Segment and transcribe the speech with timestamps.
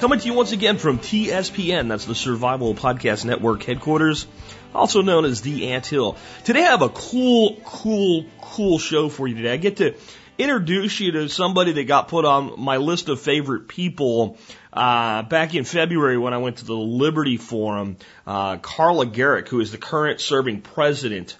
[0.00, 4.26] Coming to you once again from TSPN, that's the Survival Podcast Network headquarters,
[4.74, 6.16] also known as The Ant Hill.
[6.42, 9.52] Today I have a cool, cool, cool show for you today.
[9.52, 9.94] I get to
[10.38, 14.38] introduce you to somebody that got put on my list of favorite people
[14.72, 17.98] uh, back in February when I went to the Liberty Forum.
[18.26, 21.36] Uh, Carla Gericke, who is the current serving president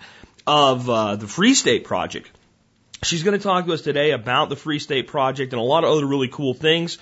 [0.47, 2.31] of uh, the Free State Project.
[3.05, 5.85] She's going to talk to us today about the Free State Project and a lot
[5.85, 6.99] of other really cool things.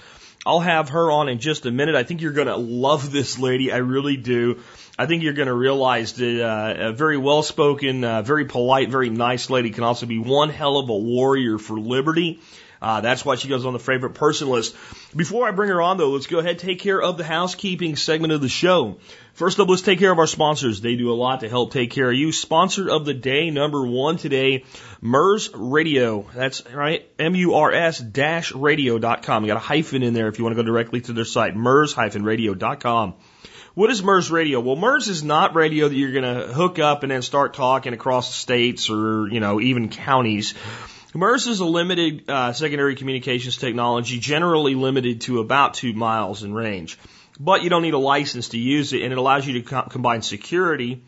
[0.49, 1.95] I'll have her on in just a minute.
[1.95, 3.71] I think you're going to love this lady.
[3.71, 4.61] I really do.
[4.99, 8.89] I think you're going to realize that uh, a very well spoken, uh, very polite,
[8.89, 12.41] very nice lady can also be one hell of a warrior for liberty.
[12.81, 14.77] Uh, that's why she goes on the favorite person list.
[15.17, 17.97] Before I bring her on, though, let's go ahead and take care of the housekeeping
[17.97, 18.99] segment of the show.
[19.35, 20.81] First up, let's take care of our sponsors.
[20.81, 22.33] They do a lot to help take care of you.
[22.33, 24.65] Sponsor of the day, number one today,
[25.01, 26.27] MURS Radio.
[26.35, 28.03] That's right, M-U-R-S
[28.55, 29.45] radio.com.
[29.45, 31.55] You got a hyphen in there if you want to go directly to their site,
[31.55, 33.15] MURS-radio.com.
[33.75, 34.59] What is MURS radio?
[34.59, 37.93] Well, MURS is not radio that you're going to hook up and then start talking
[37.93, 40.55] across the states or, you know, even counties.
[41.15, 46.53] MURS is a limited uh, secondary communications technology, generally limited to about two miles in
[46.53, 46.99] range.
[47.41, 49.89] But you don't need a license to use it, and it allows you to co-
[49.89, 51.03] combine security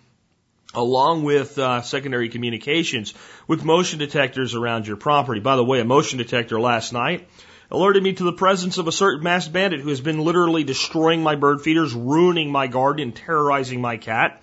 [0.72, 3.12] along with uh, secondary communications
[3.48, 5.40] with motion detectors around your property.
[5.40, 7.28] By the way, a motion detector last night
[7.70, 11.22] alerted me to the presence of a certain masked bandit who has been literally destroying
[11.22, 14.42] my bird feeders, ruining my garden, and terrorizing my cat.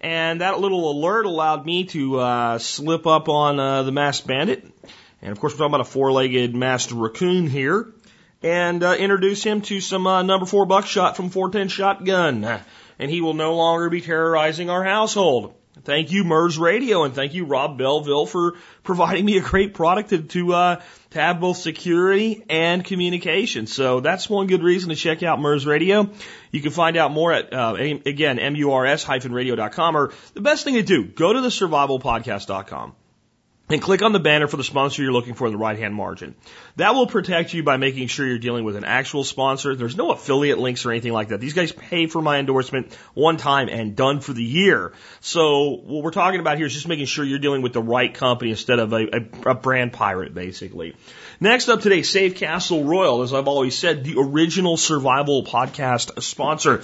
[0.00, 4.64] And that little alert allowed me to uh, slip up on uh, the masked bandit.
[5.22, 7.92] And of course, we're talking about a four-legged masked raccoon here.
[8.42, 12.60] And uh, introduce him to some uh, number four buckshot from 410 shotgun.
[12.98, 15.54] And he will no longer be terrorizing our household.
[15.84, 20.10] Thank you, MURS Radio, and thank you, Rob Belleville, for providing me a great product
[20.10, 20.80] to, to, uh,
[21.10, 23.66] to have both security and communication.
[23.66, 26.10] So that's one good reason to check out MURS Radio.
[26.50, 31.04] You can find out more at, uh, again, murs-radio.com, or the best thing to do,
[31.04, 32.94] go to the survivalpodcast.com
[33.70, 35.94] and click on the banner for the sponsor you're looking for in the right hand
[35.94, 36.34] margin.
[36.76, 39.74] That will protect you by making sure you're dealing with an actual sponsor.
[39.74, 41.40] There's no affiliate links or anything like that.
[41.40, 44.92] These guys pay for my endorsement one time and done for the year.
[45.20, 48.12] So what we're talking about here is just making sure you're dealing with the right
[48.12, 50.96] company instead of a, a, a brand pirate, basically.
[51.40, 56.82] Next up today, Safecastle Royal, as I've always said, the original survival podcast sponsor.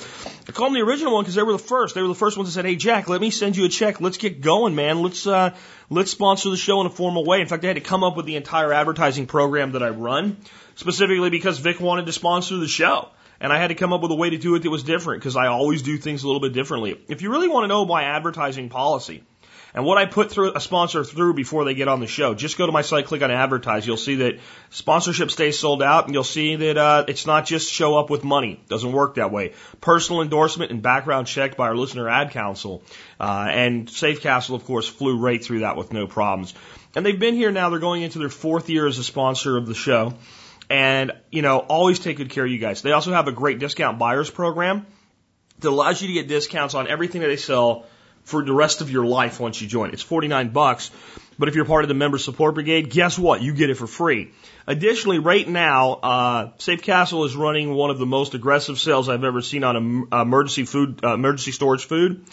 [0.48, 1.96] I call them the original one because they were the first.
[1.96, 4.00] They were the first ones that said, "Hey Jack, let me send you a check.
[4.00, 5.02] Let's get going, man.
[5.02, 5.56] Let's uh,
[5.90, 8.16] let's sponsor the show in a formal way." In fact, I had to come up
[8.16, 10.36] with the entire advertising program that I run
[10.76, 13.08] specifically because Vic wanted to sponsor the show.
[13.40, 15.20] And I had to come up with a way to do it that was different
[15.20, 16.96] because I always do things a little bit differently.
[17.08, 19.24] If you really want to know my advertising policy,
[19.74, 22.56] and what I put through a sponsor through before they get on the show, just
[22.56, 23.84] go to my site, click on advertise.
[23.84, 24.38] You'll see that
[24.70, 28.22] sponsorship stays sold out, and you'll see that uh, it's not just show up with
[28.22, 28.62] money.
[28.68, 29.54] Doesn't work that way.
[29.80, 32.84] Personal endorsement and background checked by our listener ad council,
[33.18, 36.54] uh, and Safecastle, of course, flew right through that with no problems.
[36.94, 37.70] And they've been here now.
[37.70, 40.14] They're going into their fourth year as a sponsor of the show,
[40.70, 42.82] and you know always take good care of you guys.
[42.82, 44.86] They also have a great discount buyers program
[45.58, 47.86] that allows you to get discounts on everything that they sell
[48.24, 49.90] for the rest of your life once you join.
[49.90, 50.90] It's 49 bucks.
[51.38, 53.42] But if you're part of the member support brigade, guess what?
[53.42, 54.30] You get it for free.
[54.66, 59.42] Additionally, right now, uh, Safecastle is running one of the most aggressive sales I've ever
[59.42, 62.24] seen on emergency food, uh, emergency storage food.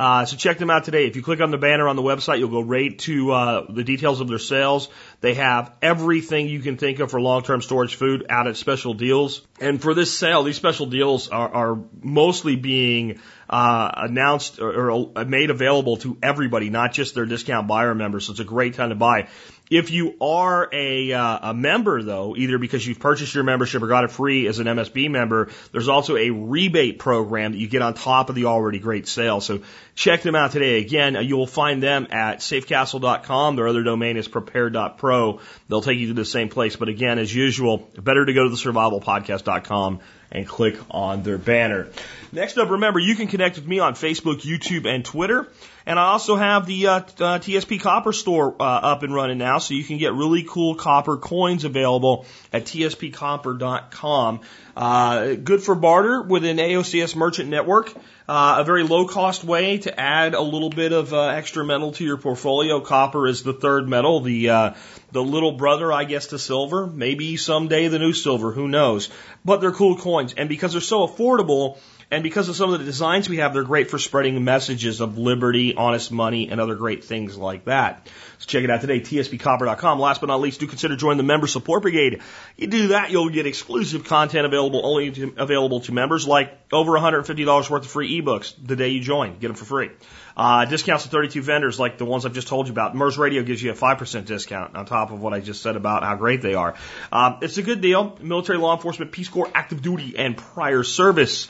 [0.00, 1.06] Uh, so check them out today.
[1.06, 3.84] If you click on the banner on the website, you'll go right to uh, the
[3.84, 4.88] details of their sales.
[5.20, 9.42] They have everything you can think of for long-term storage food out at special deals.
[9.60, 15.24] And for this sale, these special deals are, are mostly being uh, announced or, or
[15.24, 18.26] made available to everybody, not just their discount buyer members.
[18.26, 19.26] So it's a great time to buy.
[19.68, 23.88] If you are a, uh, a member though, either because you've purchased your membership or
[23.88, 27.82] got it free as an MSB member, there's also a rebate program that you get
[27.82, 29.40] on top of the already great sale.
[29.40, 29.62] So
[29.96, 30.80] check them out today.
[30.80, 33.56] Again, you will find them at safecastle.com.
[33.56, 35.40] Their other domain is prepare.pro.
[35.68, 36.76] They'll take you to the same place.
[36.76, 40.00] But again, as usual, better to go to the survivalpodcast.com
[40.32, 41.88] and click on their banner.
[42.32, 45.48] Next up, remember, you can connect with me on Facebook, YouTube, and Twitter.
[45.86, 47.00] And I also have the uh, uh,
[47.38, 51.16] TSP Copper store uh, up and running now, so you can get really cool copper
[51.16, 54.40] coins available at tspcopper.com.
[54.76, 57.92] Uh, good for barter with an AOCS merchant network.
[58.30, 61.90] Uh, a very low cost way to add a little bit of uh, extra metal
[61.90, 62.78] to your portfolio.
[62.78, 64.74] Copper is the third metal, the uh,
[65.10, 66.86] the little brother, I guess, to silver.
[66.86, 68.52] Maybe someday the new silver.
[68.52, 69.08] Who knows?
[69.44, 71.78] But they're cool coins, and because they're so affordable,
[72.10, 75.16] and because of some of the designs we have, they're great for spreading messages of
[75.16, 78.08] liberty, honest money, and other great things like that.
[78.38, 80.00] So check it out today, tspcopper.com.
[80.00, 82.22] Last but not least, do consider joining the Member Support Brigade.
[82.56, 86.92] You do that, you'll get exclusive content available only to, available to members, like over
[86.92, 89.38] $150 worth of free ebooks the day you join.
[89.38, 89.90] Get them for free.
[90.36, 92.96] Uh, discounts to 32 vendors like the ones I've just told you about.
[92.96, 96.02] MURS Radio gives you a 5% discount on top of what I just said about
[96.02, 96.74] how great they are.
[97.12, 98.16] Um, it's a good deal.
[98.20, 101.48] Military, law enforcement, Peace Corps, active duty, and prior service.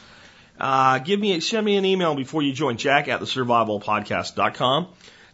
[0.61, 4.89] Uh, give me, send me an email before you join, jack at the survivalpodcast.com.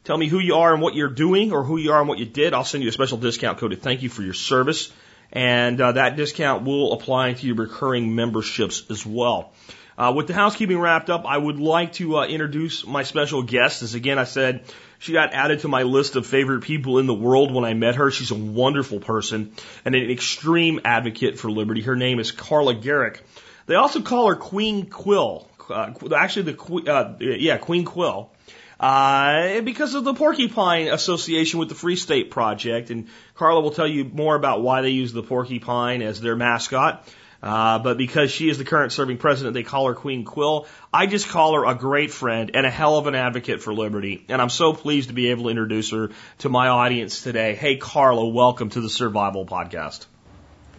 [0.05, 2.19] Tell me who you are and what you're doing or who you are and what
[2.19, 2.55] you did.
[2.55, 4.93] I'll send you a special discount code to thank you for your service.
[5.33, 9.53] And uh, that discount will apply to your recurring memberships as well.
[9.99, 13.83] Uh, with the housekeeping wrapped up, I would like to uh, introduce my special guest.
[13.83, 14.63] As again, I said,
[15.01, 17.97] she got added to my list of favorite people in the world when I met
[17.97, 18.13] her.
[18.13, 19.53] She's a wonderful person
[19.85, 21.81] and an extreme advocate for liberty.
[21.81, 23.21] Her name is Carla Gericke.
[23.67, 25.49] They also call her Queen Quill.
[25.69, 28.31] Uh, actually, the uh, yeah Queen Quill.
[28.79, 33.89] Uh, because of the Porcupine Association with the Free State Project, and Carla will tell
[33.89, 37.09] you more about why they use the porcupine as their mascot.
[37.43, 40.67] Uh, but because she is the current serving president, they call her Queen Quill.
[40.93, 44.25] I just call her a great friend and a hell of an advocate for liberty.
[44.29, 47.55] And I'm so pleased to be able to introduce her to my audience today.
[47.55, 50.07] Hey, Carla, welcome to the Survival Podcast.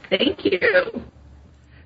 [0.09, 1.03] Thank you.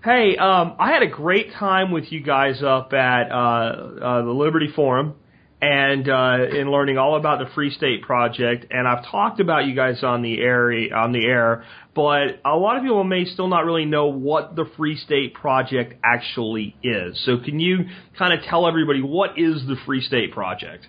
[0.04, 4.32] Hey, um, I had a great time with you guys up at uh, uh, the
[4.32, 5.14] Liberty Forum
[5.62, 8.66] and uh, in learning all about the Free State Project.
[8.72, 12.78] And I've talked about you guys on the air on the air, but a lot
[12.78, 17.24] of people may still not really know what the Free State Project actually is.
[17.24, 17.86] So can you
[18.18, 20.88] kind of tell everybody what is the Free State Project?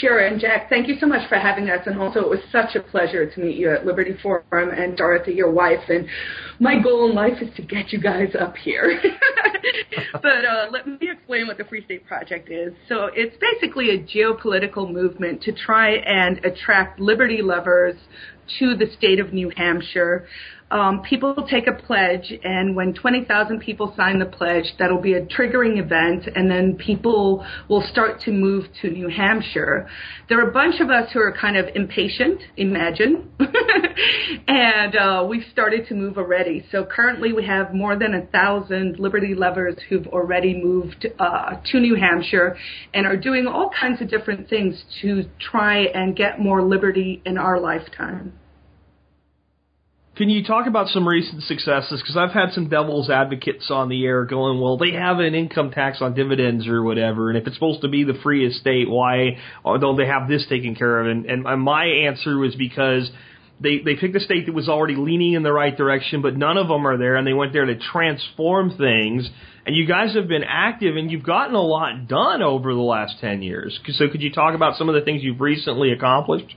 [0.00, 1.80] Sure, and Jack, thank you so much for having us.
[1.86, 5.32] And also, it was such a pleasure to meet you at Liberty Forum and Dorothy,
[5.32, 5.88] your wife.
[5.88, 6.06] And
[6.58, 8.98] my goal in life is to get you guys up here.
[10.12, 12.72] but uh, let me explain what the Free State Project is.
[12.88, 17.96] So, it's basically a geopolitical movement to try and attract liberty lovers
[18.58, 20.26] to the state of New Hampshire
[20.70, 25.20] um, people take a pledge, and when 20,000 people sign the pledge, that'll be a
[25.20, 29.88] triggering event, and then people will start to move to New Hampshire.
[30.28, 33.30] There are a bunch of us who are kind of impatient, imagine,
[34.48, 36.66] and uh, we've started to move already.
[36.72, 41.80] So currently we have more than a thousand Liberty lovers who've already moved uh, to
[41.80, 42.56] New Hampshire
[42.94, 47.36] and are doing all kinds of different things to try and get more liberty in
[47.36, 48.32] our lifetime.
[50.16, 52.00] Can you talk about some recent successes?
[52.00, 55.72] Because I've had some devil's advocates on the air going, well, they have an income
[55.72, 59.38] tax on dividends or whatever, and if it's supposed to be the free estate, why
[59.64, 61.08] don't they have this taken care of?
[61.08, 63.10] And, and my answer was because
[63.60, 66.58] they they picked a state that was already leaning in the right direction, but none
[66.58, 69.28] of them are there, and they went there to transform things.
[69.66, 73.16] And you guys have been active, and you've gotten a lot done over the last
[73.20, 73.80] ten years.
[73.94, 76.54] So could you talk about some of the things you've recently accomplished?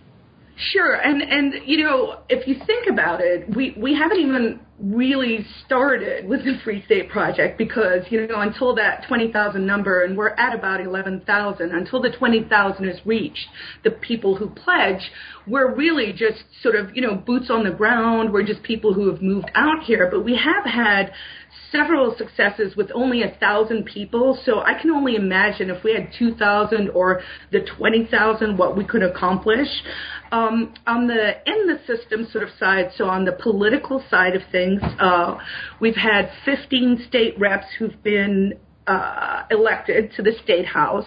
[0.60, 5.46] Sure, and and you know, if you think about it, we we haven't even really
[5.66, 10.18] started with the Free State Project because you know until that twenty thousand number, and
[10.18, 11.74] we're at about eleven thousand.
[11.74, 13.46] Until the twenty thousand is reached,
[13.84, 15.12] the people who pledge,
[15.46, 18.34] we're really just sort of you know boots on the ground.
[18.34, 21.12] We're just people who have moved out here, but we have had
[21.72, 24.40] several successes with only a thousand people.
[24.44, 27.22] So I can only imagine if we had 2,000 or
[27.52, 29.68] the 20,000, what we could accomplish.
[30.32, 34.42] Um, on the in the system sort of side, so on the political side of
[34.52, 35.38] things, uh,
[35.80, 38.54] we've had 15 state reps who've been
[38.88, 41.06] uh, elected to the state house.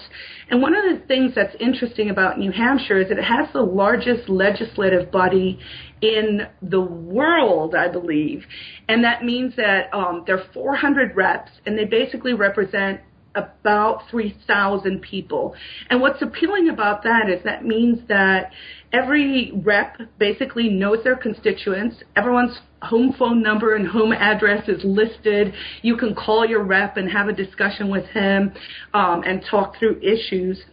[0.50, 3.62] And one of the things that's interesting about New Hampshire is that it has the
[3.62, 5.58] largest legislative body
[6.02, 8.44] in the world, I believe.
[8.88, 13.00] And that means that um, there are 400 reps, and they basically represent
[13.34, 15.54] about 3,000 people.
[15.88, 18.50] And what's appealing about that is that means that
[18.92, 21.96] every rep basically knows their constituents.
[22.16, 25.52] Everyone's home phone number and home address is listed.
[25.82, 28.52] You can call your rep and have a discussion with him
[28.94, 30.64] um, and talk through issues.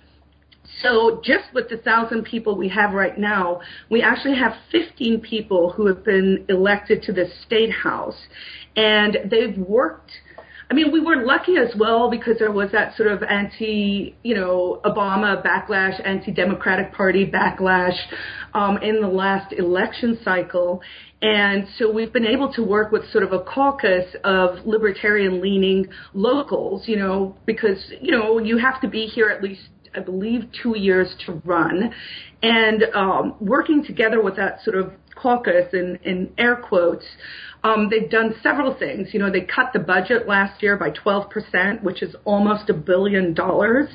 [0.83, 5.71] So just with the thousand people we have right now, we actually have 15 people
[5.71, 8.17] who have been elected to the state house,
[8.75, 10.11] and they've worked
[10.69, 14.35] I mean, we were lucky as well because there was that sort of anti, you
[14.35, 17.95] know, Obama backlash, anti-Democratic Party backlash
[18.53, 20.81] um, in the last election cycle.
[21.21, 25.87] And so we've been able to work with sort of a caucus of libertarian leaning
[26.13, 29.61] locals, you know, because, you know, you have to be here at least
[29.95, 31.93] I believe, two years to run.
[32.41, 37.05] And um, working together with that sort of caucus in, in air quotes,
[37.63, 39.09] um, they've done several things.
[39.13, 43.33] You know, they cut the budget last year by 12%, which is almost a billion
[43.33, 43.89] dollars.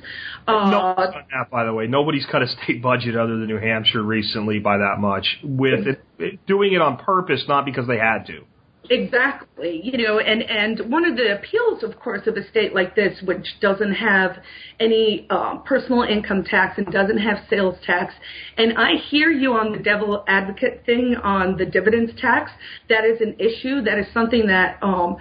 [0.47, 1.87] Uh, no, that, by the way.
[1.87, 5.39] Nobody's cut a state budget other than New Hampshire recently by that much.
[5.43, 8.45] With it, it, doing it on purpose, not because they had to.
[8.93, 9.81] Exactly.
[9.83, 13.23] You know, and, and one of the appeals, of course, of a state like this,
[13.25, 14.37] which doesn't have
[14.81, 18.13] any uh, personal income tax and doesn't have sales tax,
[18.59, 22.51] and I hear you on the devil advocate thing on the dividends tax.
[22.91, 23.81] That is an issue.
[23.81, 25.17] That is something that um,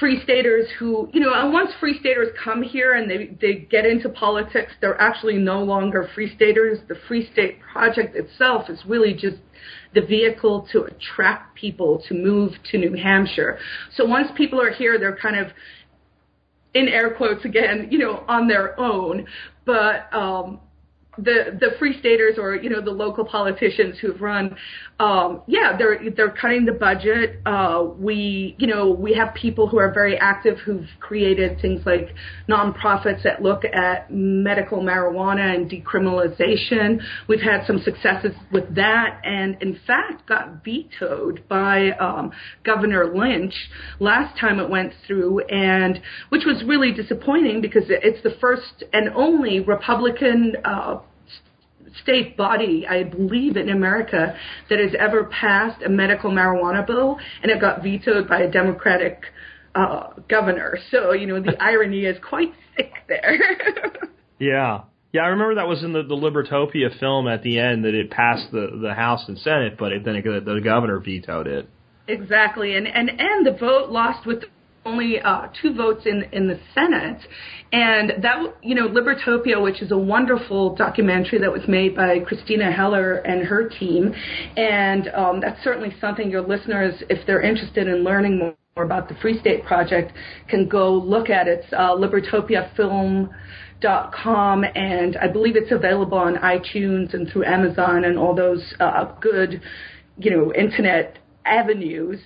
[0.00, 4.08] free staters who, you know, once free staters come here and they, they get into
[4.08, 6.78] politics, they're actually no longer free staters.
[6.88, 9.36] The Free State Project itself is really just
[9.94, 13.58] the vehicle to attract people to move to New Hampshire.
[13.96, 15.48] So once people are here, they're kind of
[16.74, 19.26] in air quotes again, you know, on their own.
[19.64, 20.60] But um,
[21.18, 24.56] the the free staters or you know the local politicians who've run
[24.98, 27.38] um yeah they're they're cutting the budget.
[27.44, 32.14] Uh we you know we have people who are very active who've created things like
[32.48, 37.02] nonprofits that look at medical marijuana and decriminalization.
[37.28, 42.32] We've had some successes with that and in fact got vetoed by um
[42.64, 43.54] governor lynch
[44.00, 46.00] last time it went through and
[46.30, 51.00] which was really disappointing because it's the first and only republican uh
[52.02, 54.36] state body, I believe, in America
[54.68, 59.24] that has ever passed a medical marijuana bill, and it got vetoed by a Democratic
[59.74, 60.78] uh, governor.
[60.90, 63.38] So, you know, the irony is quite thick there.
[64.38, 64.82] yeah.
[65.12, 68.10] Yeah, I remember that was in the, the Libertopia film at the end that it
[68.10, 71.68] passed the, the House and Senate, but it, then it, the governor vetoed it.
[72.08, 74.44] Exactly, and and and the vote lost with
[74.84, 77.20] only uh, two votes in in the Senate,
[77.72, 82.72] and that you know Libertopia, which is a wonderful documentary that was made by Christina
[82.72, 84.14] Heller and her team,
[84.56, 88.54] and um, that's certainly something your listeners, if they're interested in learning more.
[88.74, 90.14] About the Free State Project,
[90.48, 91.62] can go look at it.
[91.62, 98.34] It's uh, libertopiafilm.com, and I believe it's available on iTunes and through Amazon and all
[98.34, 99.60] those uh, good,
[100.16, 102.18] you know, internet avenues.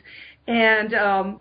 [0.47, 1.41] And um,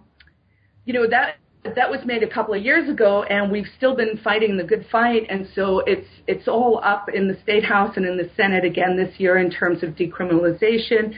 [0.85, 1.35] you know that
[1.75, 4.85] that was made a couple of years ago, and we've still been fighting the good
[4.91, 5.23] fight.
[5.29, 8.95] And so it's it's all up in the state house and in the Senate again
[8.95, 11.15] this year in terms of decriminalization,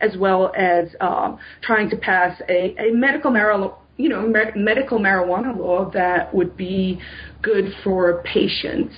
[0.00, 4.98] as well as um, trying to pass a, a medical marijuana you know me- medical
[4.98, 7.00] marijuana law that would be
[7.42, 8.94] good for patients.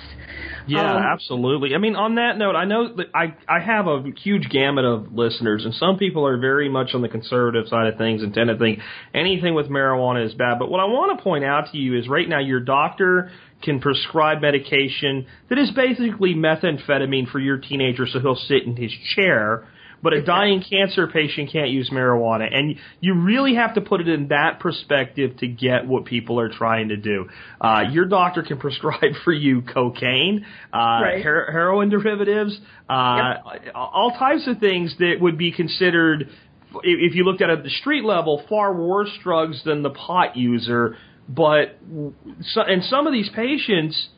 [0.66, 1.75] Yeah, um, absolutely.
[1.75, 5.12] I mean, on that note, I know that I I have a huge gamut of
[5.12, 8.49] listeners, and some people are very much on the conservative side of things and tend
[8.49, 8.78] to think
[9.14, 10.59] anything with marijuana is bad.
[10.59, 13.80] But what I want to point out to you is right now your doctor can
[13.80, 19.66] prescribe medication that is basically methamphetamine for your teenager, so he'll sit in his chair
[20.02, 22.52] but a dying cancer patient can't use marijuana.
[22.52, 26.49] And you really have to put it in that perspective to get what people are
[26.49, 27.28] trying to do.
[27.61, 31.25] Uh, your doctor can prescribe for you cocaine, uh, right.
[31.25, 33.73] her- heroin derivatives, uh, yep.
[33.75, 36.28] all types of things that would be considered,
[36.83, 40.37] if you looked at it at the street level, far worse drugs than the pot
[40.37, 40.97] user.
[41.28, 41.78] But,
[42.42, 44.09] so, and some of these patients,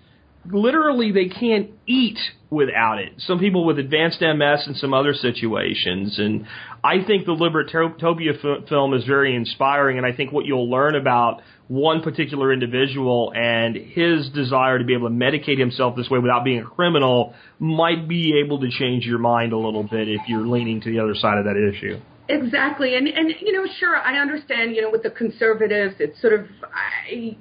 [0.50, 2.18] literally they can't eat
[2.50, 3.12] without it.
[3.18, 6.18] Some people with advanced MS and some other situations.
[6.18, 6.46] And
[6.84, 9.96] I think the Libertopia film is very inspiring.
[9.96, 14.94] And I think what you'll learn about one particular individual and his desire to be
[14.94, 19.06] able to medicate himself this way without being a criminal might be able to change
[19.06, 21.98] your mind a little bit if you're leaning to the other side of that issue.
[22.28, 24.76] Exactly, and and you know, sure, I understand.
[24.76, 27.36] You know, with the conservatives, it's sort of I,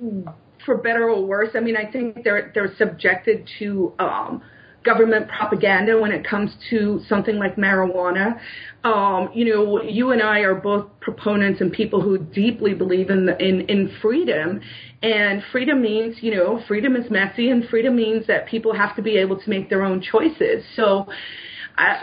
[0.66, 1.50] for better or worse.
[1.56, 4.42] I mean, I think they're they're subjected to um,
[4.84, 8.40] government propaganda when it comes to something like marijuana.
[8.84, 13.26] Um, you know, you and I are both proponents and people who deeply believe in
[13.26, 14.62] the, in in freedom,
[15.04, 19.02] and freedom means you know freedom is messy, and freedom means that people have to
[19.02, 20.64] be able to make their own choices.
[20.76, 21.08] So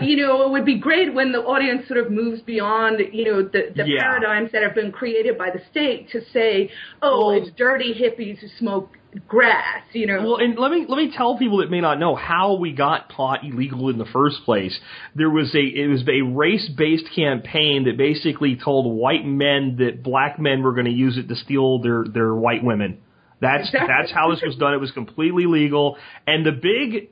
[0.00, 3.42] you know, it would be great when the audience sort of moves beyond, you know,
[3.42, 4.00] the, the yeah.
[4.00, 6.70] paradigms that have been created by the state to say,
[7.02, 10.22] oh, well, it's dirty hippies who smoke grass, you know.
[10.22, 13.08] Well, and let me let me tell people that may not know how we got
[13.08, 14.78] pot illegal in the first place.
[15.14, 20.02] There was a it was a race based campaign that basically told white men that
[20.02, 22.98] black men were going to use it to steal their their white women.
[23.40, 23.88] That's Exactly.
[23.88, 24.74] that's how this was done.
[24.74, 27.10] It was completely legal, and the big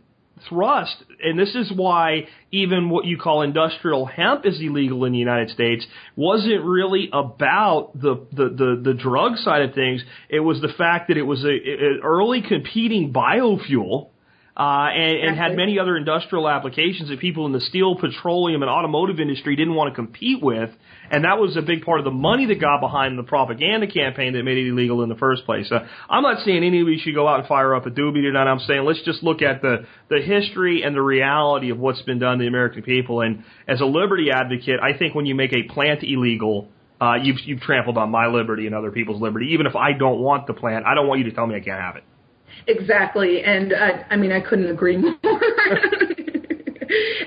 [0.49, 5.19] thrust, and this is why even what you call industrial hemp is illegal in the
[5.19, 10.03] United States, wasn't really about the the the, the drug side of things.
[10.29, 14.11] It was the fact that it was a, an early competing biofuel.
[14.57, 18.71] Uh, and, and had many other industrial applications that people in the steel, petroleum, and
[18.71, 20.71] automotive industry didn't want to compete with,
[21.11, 24.33] and that was a big part of the money that got behind the propaganda campaign
[24.33, 25.71] that made it illegal in the first place.
[25.71, 28.51] Uh, I'm not saying anybody should go out and fire up a doobie tonight.
[28.51, 32.19] I'm saying let's just look at the the history and the reality of what's been
[32.19, 33.21] done to the American people.
[33.21, 37.41] And as a liberty advocate, I think when you make a plant illegal, uh, you've
[37.45, 39.49] you've trampled on my liberty and other people's liberty.
[39.53, 41.61] Even if I don't want the plant, I don't want you to tell me I
[41.61, 42.05] can't have it.
[42.67, 45.17] Exactly, and uh, I mean I couldn't agree more.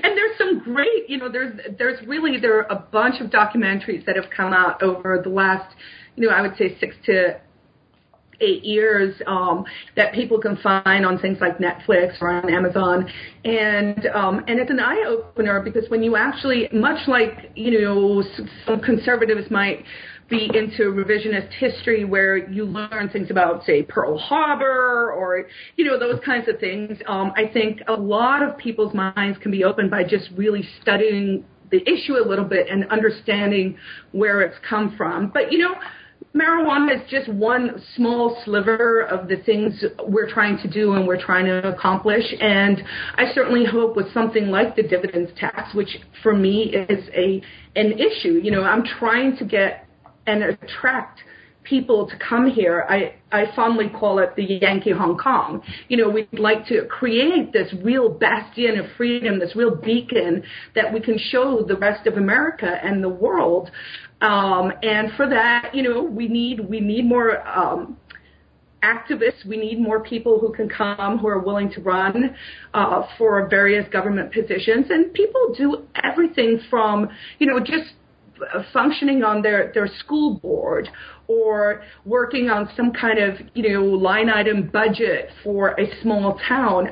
[0.02, 4.04] and there's some great, you know, there's there's really there are a bunch of documentaries
[4.06, 5.74] that have come out over the last,
[6.16, 7.40] you know, I would say six to
[8.40, 9.64] eight years um,
[9.96, 13.06] that people can find on things like Netflix or on Amazon,
[13.44, 18.22] and um, and it's an eye opener because when you actually, much like you know,
[18.66, 19.84] some conservatives might
[20.30, 25.46] be into revisionist history where you learn things about, say, Pearl Harbor or,
[25.76, 26.98] you know, those kinds of things.
[27.06, 31.44] Um, I think a lot of people's minds can be opened by just really studying
[31.70, 33.76] the issue a little bit and understanding
[34.12, 35.30] where it's come from.
[35.32, 35.74] But, you know,
[36.34, 41.20] marijuana is just one small sliver of the things we're trying to do and we're
[41.20, 42.24] trying to accomplish.
[42.40, 42.82] And
[43.16, 47.42] I certainly hope with something like the dividends tax, which for me is a
[47.76, 48.40] an issue.
[48.42, 49.86] You know, I'm trying to get
[50.30, 51.20] and attract
[51.64, 52.86] people to come here.
[52.88, 55.62] I, I fondly call it the Yankee Hong Kong.
[55.88, 60.42] You know, we'd like to create this real bastion of freedom, this real beacon
[60.74, 63.70] that we can show the rest of America and the world.
[64.20, 67.96] Um, and for that, you know, we need we need more um,
[68.82, 69.46] activists.
[69.46, 72.34] We need more people who can come, who are willing to run
[72.74, 74.86] uh, for various government positions.
[74.90, 77.08] And people do everything from,
[77.38, 77.94] you know, just
[78.72, 80.88] functioning on their, their school board
[81.26, 86.88] or working on some kind of, you know, line item budget for a small town.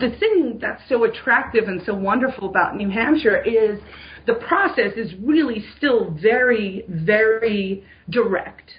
[0.00, 3.80] The thing that's so attractive and so wonderful about New Hampshire is
[4.26, 8.70] the process is really still very, very direct.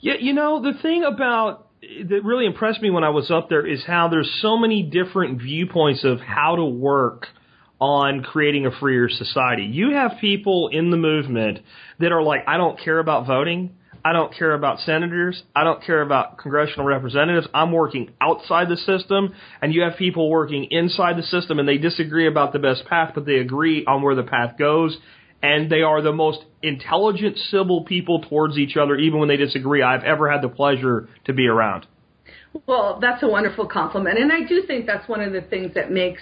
[0.00, 3.66] Yeah, you know, the thing about that really impressed me when I was up there
[3.66, 7.26] is how there's so many different viewpoints of how to work
[7.80, 9.64] on creating a freer society.
[9.64, 11.60] You have people in the movement
[11.98, 13.74] that are like, I don't care about voting.
[14.04, 15.42] I don't care about senators.
[15.54, 17.46] I don't care about congressional representatives.
[17.52, 19.34] I'm working outside the system.
[19.60, 23.12] And you have people working inside the system and they disagree about the best path,
[23.14, 24.96] but they agree on where the path goes.
[25.42, 29.82] And they are the most intelligent, civil people towards each other, even when they disagree,
[29.82, 31.86] I've ever had the pleasure to be around.
[32.66, 34.18] Well, that's a wonderful compliment.
[34.18, 36.20] And I do think that's one of the things that makes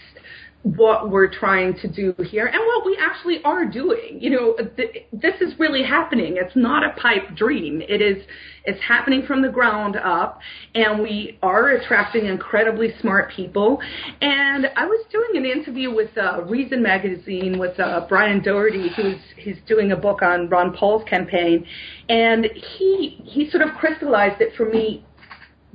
[0.63, 4.19] what we're trying to do here and what we actually are doing.
[4.21, 6.37] You know, th- this is really happening.
[6.37, 7.81] It's not a pipe dream.
[7.81, 8.25] It is,
[8.65, 10.41] it's happening from the ground up
[10.75, 13.79] and we are attracting incredibly smart people.
[14.21, 19.21] And I was doing an interview with uh, Reason Magazine with uh, Brian Doherty, who's,
[19.37, 21.65] he's doing a book on Ron Paul's campaign.
[22.09, 22.47] And
[22.79, 25.05] he, he sort of crystallized it for me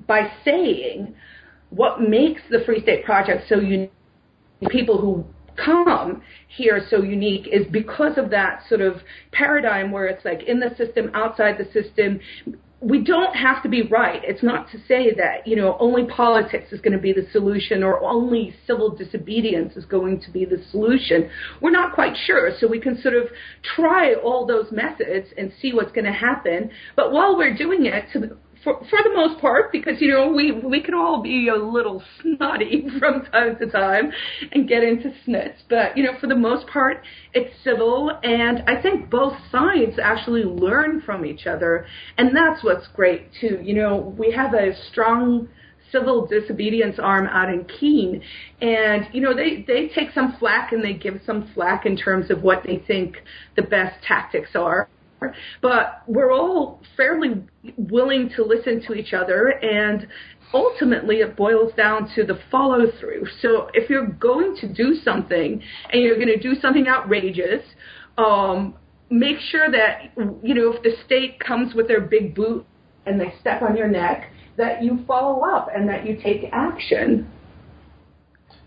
[0.07, 1.15] by saying
[1.69, 3.91] what makes the Free State Project so unique
[4.69, 10.25] people who come here so unique is because of that sort of paradigm where it's
[10.25, 12.19] like in the system, outside the system.
[12.81, 14.21] We don't have to be right.
[14.25, 17.81] It's not to say that, you know, only politics is going to be the solution
[17.81, 21.29] or only civil disobedience is going to be the solution.
[21.61, 22.49] We're not quite sure.
[22.59, 23.27] So we can sort of
[23.75, 26.71] try all those methods and see what's going to happen.
[26.97, 30.51] But while we're doing it, to, for, for the most part, because you know we
[30.51, 34.11] we can all be a little snotty from time to time
[34.51, 38.81] and get into snits, but you know for the most part it's civil, and I
[38.81, 41.85] think both sides actually learn from each other,
[42.17, 43.59] and that's what's great too.
[43.61, 45.49] You know we have a strong
[45.91, 48.21] civil disobedience arm out in Keene,
[48.61, 52.31] and you know they they take some flack and they give some flack in terms
[52.31, 53.17] of what they think
[53.55, 54.89] the best tactics are
[55.61, 57.43] but we're all fairly
[57.77, 60.07] willing to listen to each other and
[60.53, 65.61] ultimately it boils down to the follow through so if you're going to do something
[65.91, 67.63] and you're going to do something outrageous
[68.17, 68.75] um,
[69.09, 70.11] make sure that
[70.43, 72.65] you know if the state comes with their big boot
[73.05, 77.29] and they step on your neck that you follow up and that you take action.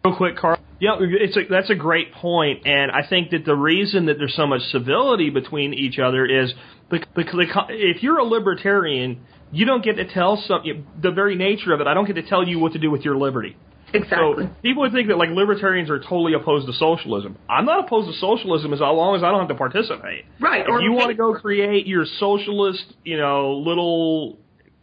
[0.04, 0.58] Real quick, Carl.
[0.78, 4.34] Yeah, it's a, that's a great point, and I think that the reason that there's
[4.36, 6.52] so much civility between each other is
[6.90, 11.80] because if you're a libertarian, you don't get to tell some the very nature of
[11.80, 11.86] it.
[11.86, 13.56] I don't get to tell you what to do with your liberty.
[13.94, 14.44] Exactly.
[14.44, 17.38] So people would think that like libertarians are totally opposed to socialism.
[17.48, 20.24] I'm not opposed to socialism as long as I don't have to participate.
[20.40, 20.60] Right.
[20.60, 24.38] If you want to go create your socialist, you know, little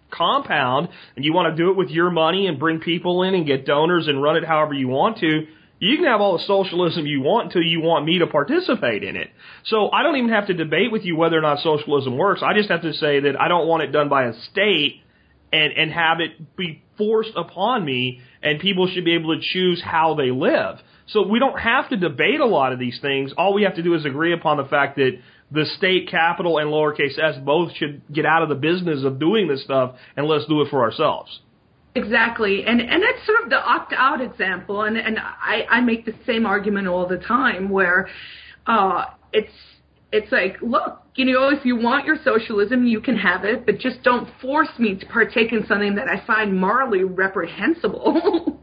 [0.10, 3.46] compound and you want to do it with your money and bring people in and
[3.46, 5.48] get donors and run it however you want to,
[5.84, 9.16] you can have all the socialism you want until you want me to participate in
[9.16, 9.30] it.
[9.66, 12.42] So I don't even have to debate with you whether or not socialism works.
[12.44, 15.02] I just have to say that I don't want it done by a state
[15.52, 19.82] and, and have it be forced upon me and people should be able to choose
[19.82, 20.80] how they live.
[21.08, 23.34] So we don't have to debate a lot of these things.
[23.38, 25.20] All we have to do is agree upon the fact that
[25.52, 29.48] the state capital and lowercase s both should get out of the business of doing
[29.48, 31.42] this stuff and let's do it for ourselves.
[31.96, 36.06] Exactly, and and that's sort of the opt out example, and and I I make
[36.06, 38.10] the same argument all the time where,
[38.66, 39.54] uh, it's
[40.12, 43.78] it's like look, you know, if you want your socialism, you can have it, but
[43.78, 48.60] just don't force me to partake in something that I find morally reprehensible.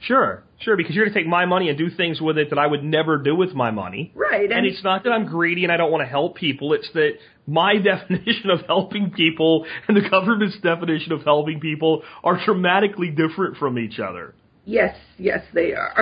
[0.00, 2.58] Sure, sure, because you're going to take my money and do things with it that
[2.58, 4.12] I would never do with my money.
[4.14, 6.72] right, and, And it's not that I'm greedy and I don't want to help people.
[6.74, 7.12] It's that
[7.46, 13.56] my definition of helping people and the government's definition of helping people are dramatically different
[13.56, 14.34] from each other.
[14.64, 15.94] yes, yes, they are.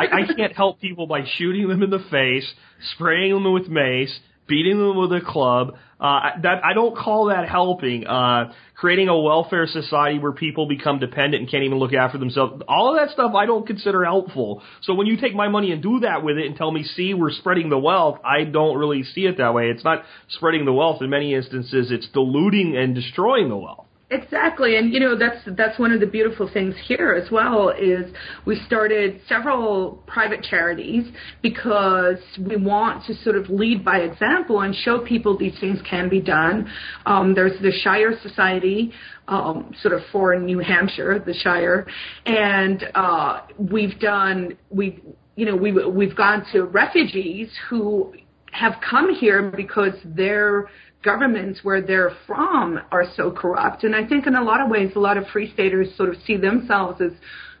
[0.00, 2.46] I, I can't help people by shooting them in the face,
[2.94, 5.76] spraying them with mace, beating them with a club.
[6.00, 8.06] Uh, that I don't call that helping.
[8.06, 12.62] Uh, creating a welfare society where people become dependent and can't even look after themselves.
[12.68, 14.62] All of that stuff I don't consider helpful.
[14.82, 17.14] So when you take my money and do that with it and tell me, see,
[17.14, 19.70] we're spreading the wealth, I don't really see it that way.
[19.70, 21.02] It's not spreading the wealth.
[21.02, 23.87] In many instances, it's diluting and destroying the wealth.
[24.10, 28.10] Exactly, and you know that's that's one of the beautiful things here as well is
[28.46, 31.04] we started several private charities
[31.42, 36.08] because we want to sort of lead by example and show people these things can
[36.08, 36.72] be done.
[37.04, 38.92] Um, there's the Shire Society,
[39.28, 41.86] um, sort of for New Hampshire, the Shire,
[42.24, 45.02] and uh, we've done we
[45.36, 48.14] you know we we've gone to refugees who
[48.52, 50.68] have come here because their
[51.02, 53.84] governments where they're from are so corrupt.
[53.84, 56.16] And I think in a lot of ways, a lot of free staters sort of
[56.26, 57.12] see themselves as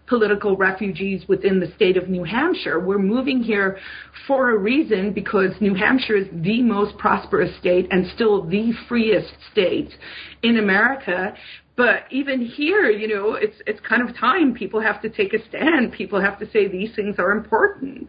[0.08, 2.80] political refugees within the state of New Hampshire.
[2.80, 3.78] We're moving here
[4.26, 9.34] for a reason because New Hampshire is the most prosperous state and still the freest
[9.52, 9.90] state
[10.42, 11.34] in America.
[11.76, 15.48] But even here, you know, it's it's kind of time people have to take a
[15.48, 15.92] stand.
[15.92, 18.08] People have to say these things are important.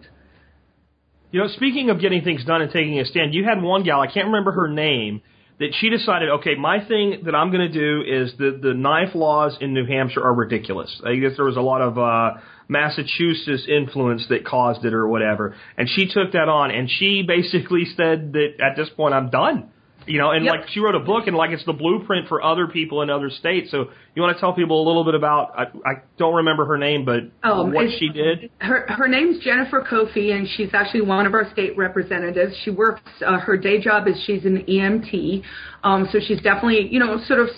[1.31, 4.01] You know, speaking of getting things done and taking a stand, you had one gal,
[4.01, 5.21] I can't remember her name,
[5.59, 9.13] that she decided, okay, my thing that I'm going to do is the the knife
[9.13, 11.01] laws in New Hampshire are ridiculous.
[11.05, 15.55] I guess there was a lot of uh, Massachusetts influence that caused it or whatever,
[15.77, 19.69] and she took that on, and she basically said that at this point I'm done.
[20.09, 20.53] You know, and Yep.
[20.55, 23.29] like she wrote a book, and like it's the blueprint for other people in other
[23.29, 23.69] states.
[23.69, 25.51] So you want to tell people a little bit about?
[25.55, 28.49] I, I don't remember her name, but Um, what she did.
[28.57, 32.55] Her her name's Jennifer Coffey, and she's actually one of our state representatives.
[32.63, 33.01] She works.
[33.23, 35.43] Uh, her day job is she's an EMT,
[35.83, 37.49] um, so she's definitely you know sort of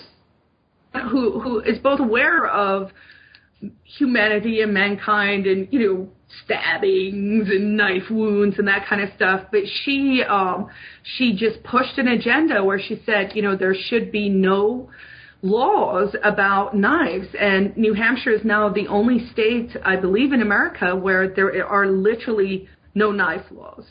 [1.10, 2.90] who who is both aware of
[3.84, 6.08] humanity and mankind, and you know
[6.44, 9.46] stabbings and knife wounds and that kind of stuff.
[9.50, 10.68] But she um,
[11.02, 14.90] she just pushed an agenda where she said you know there should be no
[15.42, 20.94] laws about knives and New Hampshire is now the only state I believe in America
[20.94, 23.84] where there are literally no knife laws.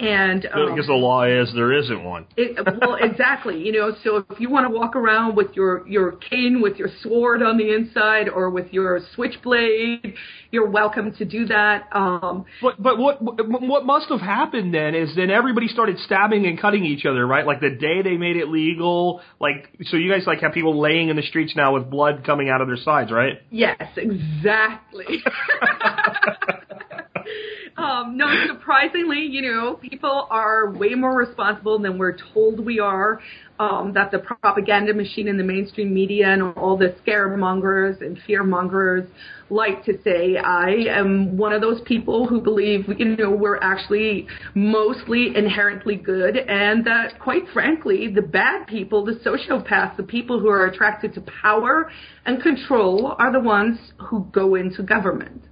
[0.00, 2.26] And um, Because the law is there isn't one.
[2.36, 3.58] it, well, exactly.
[3.58, 6.88] You know, so if you want to walk around with your your cane with your
[7.02, 10.14] sword on the inside or with your switchblade,
[10.52, 11.88] you're welcome to do that.
[11.92, 16.60] Um, But but what what must have happened then is then everybody started stabbing and
[16.60, 17.44] cutting each other, right?
[17.44, 21.08] Like the day they made it legal, like so you guys like have people laying
[21.08, 23.40] in the streets now with blood coming out of their sides, right?
[23.50, 25.24] Yes, exactly.
[27.78, 33.20] um, no, surprisingly, you know, people are way more responsible than we're told we are.
[33.60, 39.08] Um, that the propaganda machine in the mainstream media and all the scaremongers and fearmongers
[39.50, 40.36] like to say.
[40.36, 46.36] I am one of those people who believe, you know, we're actually mostly inherently good,
[46.36, 51.24] and that, quite frankly, the bad people, the sociopaths, the people who are attracted to
[51.42, 51.90] power
[52.26, 53.76] and control, are the ones
[54.08, 55.47] who go into government.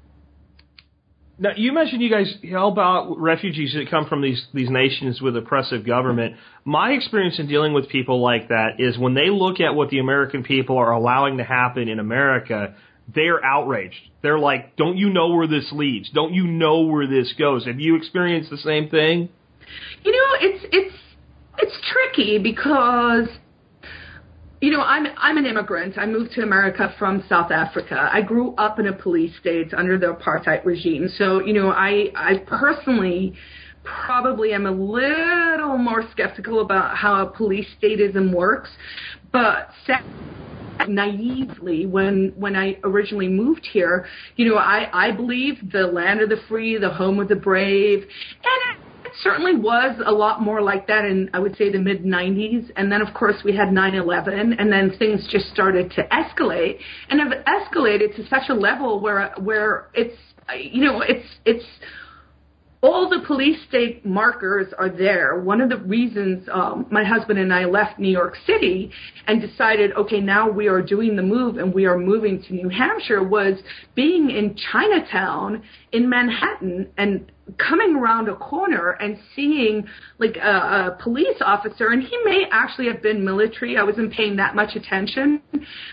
[1.39, 5.37] Now you mentioned you guys help out refugees that come from these these nations with
[5.37, 6.37] oppressive government.
[6.65, 9.99] My experience in dealing with people like that is when they look at what the
[9.99, 12.75] American people are allowing to happen in America,
[13.15, 14.01] they're outraged.
[14.23, 16.09] They're like, "Don't you know where this leads?
[16.11, 19.29] Don't you know where this goes?" Have you experienced the same thing?
[20.05, 20.97] You know, it's it's
[21.59, 23.29] it's tricky because
[24.61, 25.99] you know, I'm I'm an immigrant.
[25.99, 28.09] I moved to America from South Africa.
[28.13, 31.09] I grew up in a police state under the apartheid regime.
[31.19, 33.35] So, you know, I I personally
[33.85, 38.71] probably am a little more skeptical about how a police statism works,
[39.31, 39.71] but
[40.89, 46.31] naively when when I originally moved here, you know, I I believe the land of
[46.31, 48.86] the free, the home of the brave, and
[49.23, 52.71] certainly was a lot more like that in, I would say, the mid 90s.
[52.77, 56.79] And then, of course, we had 9 11, and then things just started to escalate
[57.09, 60.17] and have escalated to such a level where, where it's,
[60.59, 61.65] you know, it's, it's,
[62.83, 65.41] all the police state markers are there.
[65.41, 68.91] One of the reasons um, my husband and I left New York City
[69.27, 72.69] and decided, okay, now we are doing the move and we are moving to New
[72.69, 73.59] Hampshire was
[73.95, 75.63] being in Chinatown
[75.93, 79.87] in Manhattan and coming around a corner and seeing
[80.19, 81.89] like a, a police officer.
[81.89, 83.77] And he may actually have been military.
[83.77, 85.41] I wasn't paying that much attention.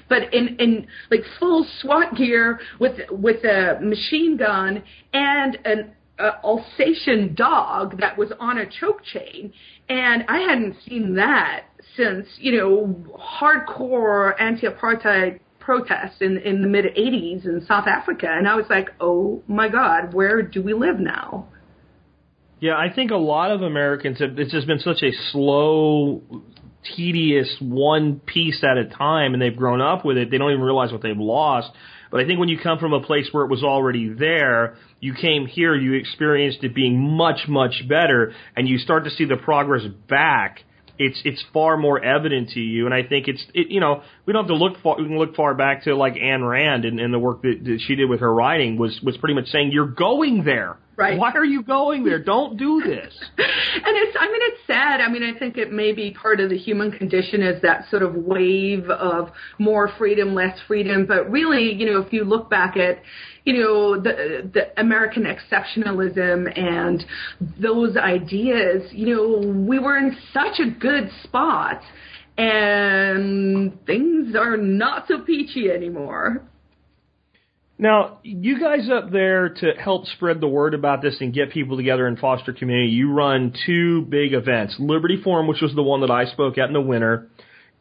[0.09, 6.31] But in in like full swat gear with with a machine gun and an uh,
[6.43, 9.53] Alsatian dog that was on a choke chain,
[9.89, 16.85] and I hadn't seen that since you know hardcore anti-apartheid protests in in the mid
[16.85, 20.99] 80s in South Africa, and I was like, oh my God, where do we live
[20.99, 21.47] now?
[22.59, 24.39] Yeah, I think a lot of Americans have.
[24.39, 26.21] It's just been such a slow,
[26.95, 30.31] tedious one piece at a time, and they've grown up with it.
[30.31, 31.71] They don't even realize what they've lost.
[32.13, 35.15] But I think when you come from a place where it was already there, you
[35.15, 39.35] came here, you experienced it being much, much better, and you start to see the
[39.35, 40.59] progress back.
[40.99, 44.33] It's it's far more evident to you, and I think it's it, you know we
[44.33, 44.97] don't have to look far.
[44.99, 47.81] We can look far back to like Ayn Rand and, and the work that, that
[47.87, 51.17] she did with her writing was was pretty much saying you're going there Right.
[51.17, 52.19] Why are you going there?
[52.19, 53.13] Don't do this.
[53.37, 55.01] and it's, I mean, it's sad.
[55.01, 58.03] I mean, I think it may be part of the human condition is that sort
[58.03, 61.05] of wave of more freedom, less freedom.
[61.07, 63.01] But really, you know, if you look back at,
[63.43, 67.03] you know, the, the American exceptionalism and
[67.59, 71.81] those ideas, you know, we were in such a good spot
[72.37, 76.43] and things are not so peachy anymore.
[77.77, 81.75] Now, you guys up there to help spread the word about this and get people
[81.75, 84.75] together and foster community, you run two big events.
[84.77, 87.29] Liberty Forum, which was the one that I spoke at in the winter,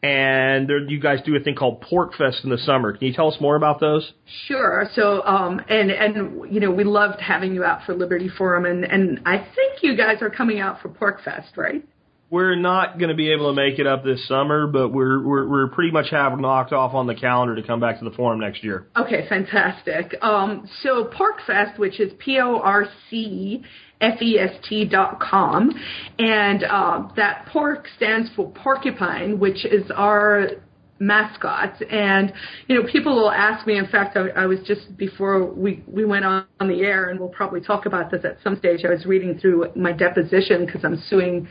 [0.03, 2.97] and there, you guys do a thing called PorcFest in the summer.
[2.97, 4.13] Can you tell us more about those?
[4.47, 4.89] Sure.
[4.95, 8.85] So, um, and and you know, we loved having you out for Liberty Forum, and
[8.85, 11.85] and I think you guys are coming out for PorcFest, right?
[12.33, 15.47] We're not going to be able to make it up this summer, but we're we're
[15.47, 18.41] we're pretty much have knocked off on the calendar to come back to the forum
[18.41, 18.87] next year.
[18.97, 20.15] Okay, fantastic.
[20.23, 23.63] Um, so PorcFest, which is P O R C
[24.01, 25.73] F E S T dot com,
[26.19, 30.49] and uh, that pork stands for porcupine, which is our
[30.99, 32.33] mascot and
[32.69, 36.05] you know people will ask me in fact I, I was just before we we
[36.05, 38.91] went on, on the air and we'll probably talk about this at some stage I
[38.91, 41.49] was reading through my deposition because I'm suing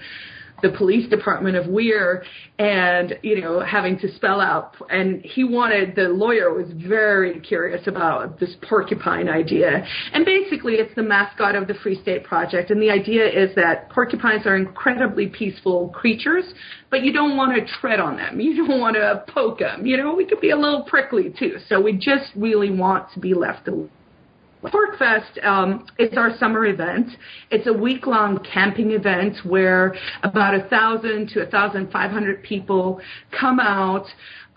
[0.62, 2.24] the police department of Weare
[2.60, 4.76] and, you know, having to spell out.
[4.90, 9.86] And he wanted, the lawyer was very curious about this porcupine idea.
[10.14, 12.72] And basically, it's the mascot of the Free State Project.
[12.72, 16.46] And the idea is that porcupines are incredibly peaceful creatures,
[16.90, 18.40] but you don't want to tread on them.
[18.40, 19.86] You don't want to poke them.
[19.86, 21.58] You know, we could be a little prickly too.
[21.68, 23.90] So we just really want to be left alone.
[24.64, 27.08] PorcFest um, is our summer event.
[27.50, 32.44] It's a week long camping event where about a thousand to a thousand five hundred
[32.44, 33.02] people
[33.38, 34.06] come out.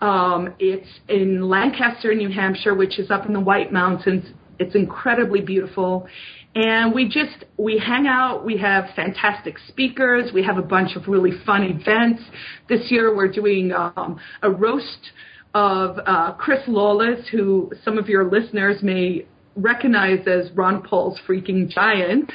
[0.01, 4.25] Um, it's in Lancaster, New Hampshire, which is up in the White Mountains.
[4.59, 6.07] It's incredibly beautiful.
[6.53, 11.09] And we just, we hang out, we have fantastic speakers, we have a bunch of
[11.09, 12.21] really fun events.
[12.69, 15.11] This year we're doing um, a roast
[15.53, 21.69] of uh, Chris Lawless, who some of your listeners may recognized as Ron Paul's freaking
[21.69, 22.31] giant.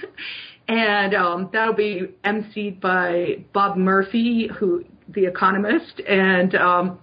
[0.69, 7.01] And um, that'll be emceed by Bob Murphy, who the economist, and um,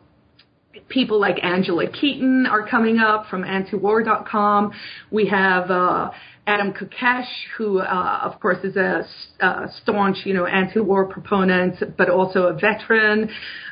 [0.87, 4.71] people like Angela Keaton are coming up from antiwar.com.
[5.11, 6.11] We have uh,
[6.47, 9.05] Adam Kokesh, who, uh, of course, is a,
[9.41, 13.29] a staunch, you know, anti-war proponent, but also a veteran.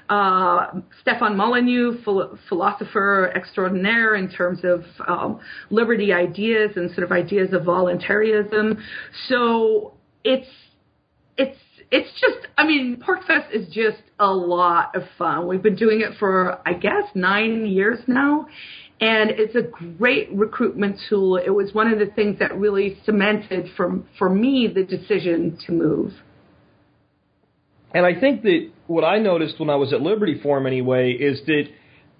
[0.09, 7.13] Uh, Stefan Molyneux, phil- philosopher extraordinaire in terms of um, liberty ideas and sort of
[7.13, 8.77] ideas of voluntarism.
[9.29, 9.93] So
[10.25, 10.49] it's
[11.37, 11.57] it's
[11.91, 15.47] it's just I mean PorcFest is just a lot of fun.
[15.47, 18.47] We've been doing it for I guess nine years now,
[19.01, 21.37] and it's a great recruitment tool.
[21.37, 25.73] It was one of the things that really cemented for for me the decision to
[25.73, 26.13] move.
[27.93, 31.41] And I think that what I noticed when I was at Liberty Forum anyway is
[31.45, 31.63] that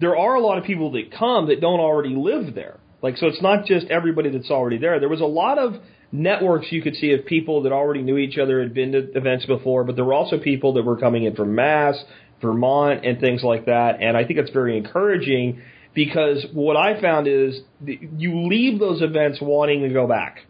[0.00, 2.78] there are a lot of people that come that don't already live there.
[3.02, 5.00] Like so it's not just everybody that's already there.
[5.00, 5.74] There was a lot of
[6.12, 9.46] networks you could see of people that already knew each other, had been to events
[9.46, 11.96] before, but there were also people that were coming in from Mass,
[12.40, 14.00] Vermont, and things like that.
[14.00, 15.62] And I think it's very encouraging
[15.96, 20.40] because what I found is you leave those events wanting to go back.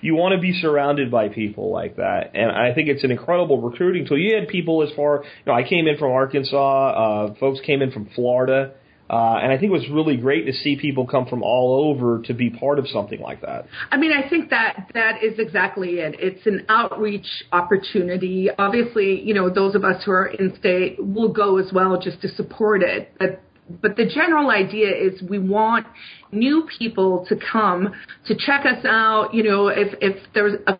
[0.00, 3.60] You want to be surrounded by people like that, and I think it's an incredible
[3.60, 4.18] recruiting tool.
[4.18, 7.82] You had people as far, you know, I came in from Arkansas, uh, folks came
[7.82, 8.72] in from Florida,
[9.10, 12.22] uh, and I think it was really great to see people come from all over
[12.22, 13.66] to be part of something like that.
[13.90, 16.16] I mean, I think that that is exactly it.
[16.18, 18.50] It's an outreach opportunity.
[18.56, 22.22] Obviously, you know, those of us who are in state will go as well just
[22.22, 23.12] to support it.
[23.18, 23.40] But
[23.80, 25.86] but the general idea is we want
[26.30, 27.92] new people to come
[28.26, 29.32] to check us out.
[29.32, 30.78] You know, if if there's a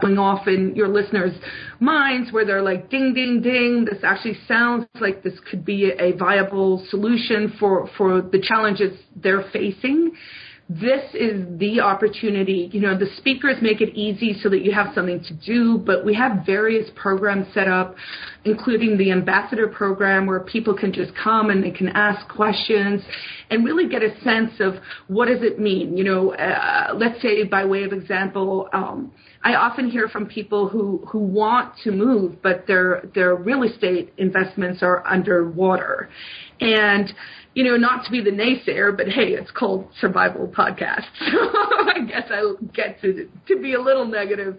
[0.00, 1.36] going off in your listeners'
[1.80, 6.12] minds where they're like, ding, ding, ding, this actually sounds like this could be a
[6.12, 10.12] viable solution for, for the challenges they're facing
[10.70, 12.70] this is the opportunity.
[12.72, 16.04] You know, the speakers make it easy so that you have something to do, but
[16.04, 17.96] we have various programs set up,
[18.44, 23.02] including the ambassador program where people can just come and they can ask questions
[23.50, 24.74] and really get a sense of
[25.08, 25.96] what does it mean.
[25.96, 29.10] You know, uh, let's say by way of example, um,
[29.42, 34.12] I often hear from people who, who want to move, but their, their real estate
[34.18, 36.10] investments are underwater.
[36.60, 37.12] And
[37.54, 41.06] you know, not to be the naysayer, but hey, it's called Survival Podcast.
[41.30, 44.58] So I guess I get to to be a little negative.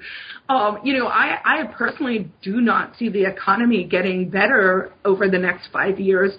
[0.50, 5.38] Um, you know, I, I personally do not see the economy getting better over the
[5.38, 6.32] next five years.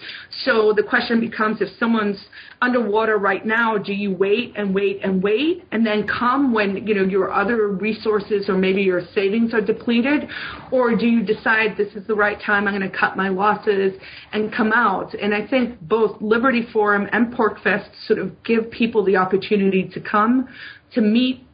[0.45, 2.23] So the question becomes if someone's
[2.61, 6.95] underwater right now, do you wait and wait and wait and then come when, you
[6.95, 10.29] know, your other resources or maybe your savings are depleted?
[10.71, 13.95] Or do you decide this is the right time, I'm going to cut my losses
[14.33, 15.15] and come out?
[15.15, 20.01] And I think both Liberty Forum and PorcFest sort of give people the opportunity to
[20.01, 20.49] come
[20.93, 21.47] to meet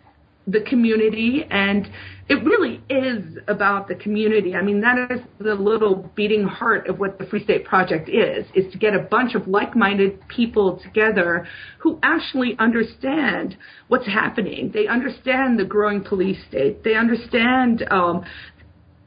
[0.47, 1.87] the community and
[2.31, 4.55] it really is about the community.
[4.55, 8.47] I mean, that is the little beating heart of what the Free State Project is,
[8.55, 11.47] is to get a bunch of like-minded people together
[11.79, 14.71] who actually understand what's happening.
[14.73, 16.83] They understand the growing police state.
[16.83, 18.25] They understand um,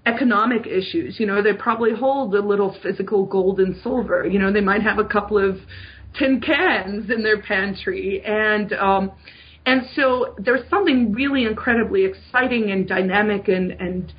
[0.06, 1.20] economic issues.
[1.20, 4.26] You know, they probably hold a little physical gold and silver.
[4.26, 5.58] You know, they might have a couple of
[6.18, 9.12] tin cans in their pantry and um
[9.66, 14.14] and so there's something really incredibly exciting and dynamic and and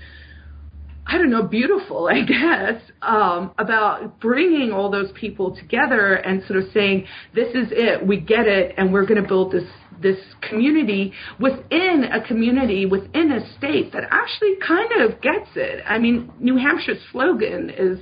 [1.04, 6.62] I don't know, beautiful, I guess, um, about bringing all those people together and sort
[6.62, 8.06] of saying, "This is it.
[8.06, 9.68] We get it, and we're going to build this
[10.02, 15.98] this community within a community within a state that actually kind of gets it." I
[15.98, 17.98] mean, New Hampshire's slogan is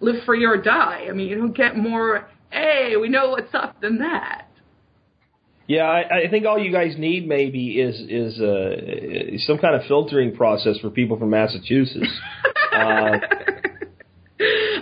[0.00, 2.28] "Live free or die." I mean, you don't get more.
[2.50, 4.50] Hey, we know what's up than that.
[5.70, 9.86] Yeah, I, I think all you guys need maybe is is uh, some kind of
[9.86, 12.10] filtering process for people from Massachusetts.
[12.74, 13.18] uh,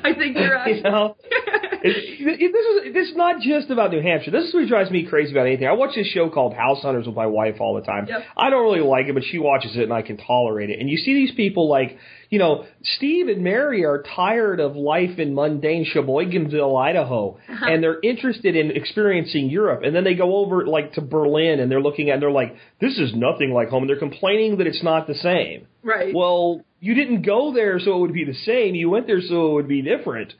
[0.02, 0.76] I think you're right.
[0.76, 1.16] You know,
[1.96, 4.30] it, it, this is this is not just about New Hampshire.
[4.30, 5.66] This is what drives me crazy about anything.
[5.66, 8.06] I watch this show called House Hunters with my wife all the time.
[8.08, 8.20] Yep.
[8.36, 10.80] I don't really like it, but she watches it and I can tolerate it.
[10.80, 11.96] And you see these people like,
[12.30, 12.64] you know,
[12.96, 17.66] Steve and Mary are tired of life in mundane Sheboyganville, Idaho, Uh-huh.
[17.66, 19.82] and they're interested in experiencing Europe.
[19.84, 22.54] And then they go over like to Berlin and they're looking at and they're like,
[22.80, 23.82] this is nothing like home.
[23.84, 25.66] And they're complaining that it's not the same.
[25.82, 26.14] Right.
[26.14, 28.74] Well, you didn't go there so it would be the same.
[28.74, 30.32] You went there so it would be different.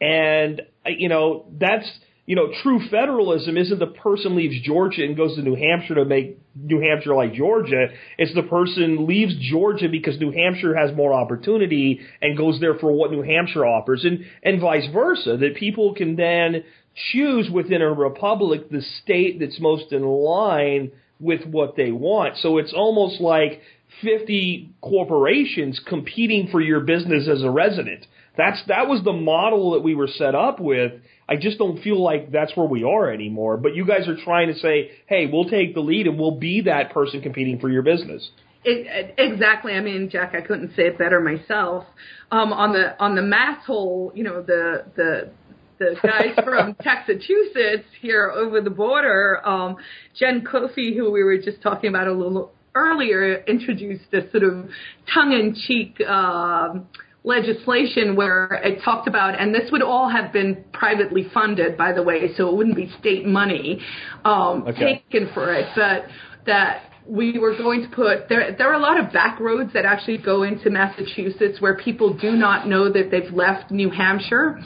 [0.00, 1.90] And, you know, that's,
[2.26, 6.04] you know, true federalism isn't the person leaves Georgia and goes to New Hampshire to
[6.04, 7.88] make New Hampshire like Georgia.
[8.16, 12.92] It's the person leaves Georgia because New Hampshire has more opportunity and goes there for
[12.92, 15.36] what New Hampshire offers and, and vice versa.
[15.36, 16.64] That people can then
[17.12, 22.36] choose within a republic the state that's most in line with what they want.
[22.38, 23.60] So it's almost like
[24.02, 28.06] 50 corporations competing for your business as a resident.
[28.36, 30.92] That's that was the model that we were set up with.
[31.28, 33.56] I just don't feel like that's where we are anymore.
[33.56, 36.62] But you guys are trying to say, "Hey, we'll take the lead and we'll be
[36.62, 38.28] that person competing for your business."
[38.64, 39.74] It, exactly.
[39.74, 41.84] I mean, Jack, I couldn't say it better myself.
[42.30, 45.30] Um, on the on the mass hole, you know, the the
[45.78, 49.76] the guys from Massachusetts here over the border, um,
[50.18, 54.68] Jen Coffey, who we were just talking about a little earlier, introduced a sort of
[55.12, 56.88] tongue-in-cheek um,
[57.24, 62.02] legislation where it talked about, and this would all have been privately funded, by the
[62.02, 63.80] way, so it wouldn't be state money
[64.24, 65.02] um, okay.
[65.10, 66.04] taken for it, but
[66.46, 69.84] that we were going to put there there are a lot of back roads that
[69.84, 74.60] actually go into Massachusetts where people do not know that they've left New Hampshire.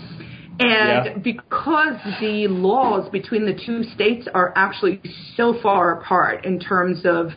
[0.61, 1.19] And yeah.
[1.23, 5.01] because the laws between the two states are actually
[5.37, 7.29] so far apart in terms of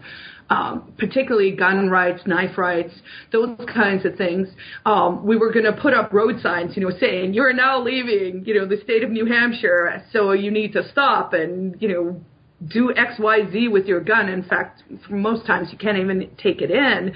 [0.51, 2.93] um, particularly gun rights, knife rights,
[3.31, 4.49] those kinds of things.
[4.85, 8.43] Um, we were going to put up road signs, you know, saying you're now leaving,
[8.45, 12.21] you know, the state of New Hampshire, so you need to stop and you know
[12.67, 14.27] do X, Y, Z with your gun.
[14.27, 17.13] In fact, most times you can't even take it in.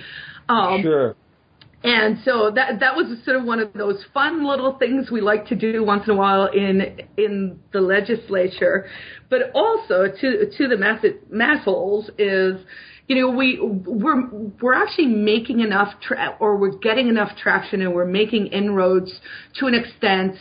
[0.47, 1.15] Um, sure.
[1.83, 5.45] And so that that was sort of one of those fun little things we like
[5.47, 8.87] to do once in a while in in the legislature,
[9.29, 12.61] but also to to the mass mass holes is
[13.07, 14.27] you know, we we're
[14.61, 19.19] we're actually making enough tra- or we're getting enough traction and we're making inroads
[19.59, 20.35] to an extent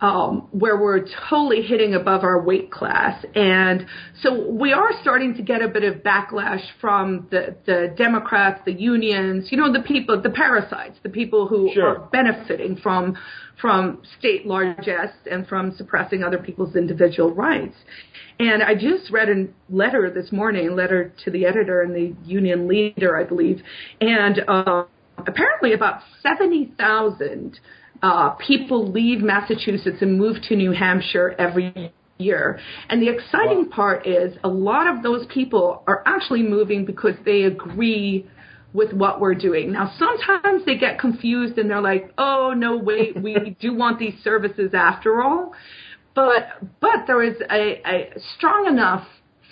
[0.00, 3.24] um, where we're totally hitting above our weight class.
[3.34, 3.86] And
[4.20, 8.72] so we are starting to get a bit of backlash from the, the Democrats, the
[8.72, 11.88] unions, you know, the people, the parasites, the people who sure.
[11.88, 13.16] are benefiting from
[13.60, 17.74] from state largesse and from suppressing other people's individual rights.
[18.38, 22.14] And I just read a letter this morning, a letter to the editor and the
[22.28, 23.62] union leader, I believe,
[23.98, 24.84] and uh,
[25.26, 27.58] apparently about 70,000
[28.02, 32.58] uh, people leave Massachusetts and move to New Hampshire every year.
[32.88, 33.76] And the exciting wow.
[33.76, 38.26] part is a lot of those people are actually moving because they agree
[38.72, 39.72] with what we're doing.
[39.72, 44.14] Now, sometimes they get confused and they're like, oh, no, wait, we do want these
[44.22, 45.52] services after all.
[46.14, 49.06] But, but there is a, a strong enough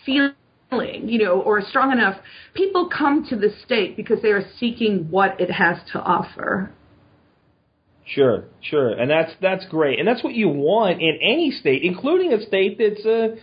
[0.05, 0.35] feeling
[0.81, 2.17] you know, or a strong enough,
[2.55, 6.73] people come to the state because they are seeking what it has to offer.
[8.07, 12.33] Sure, sure, and that's that's great, and that's what you want in any state, including
[12.35, 13.37] a state that's a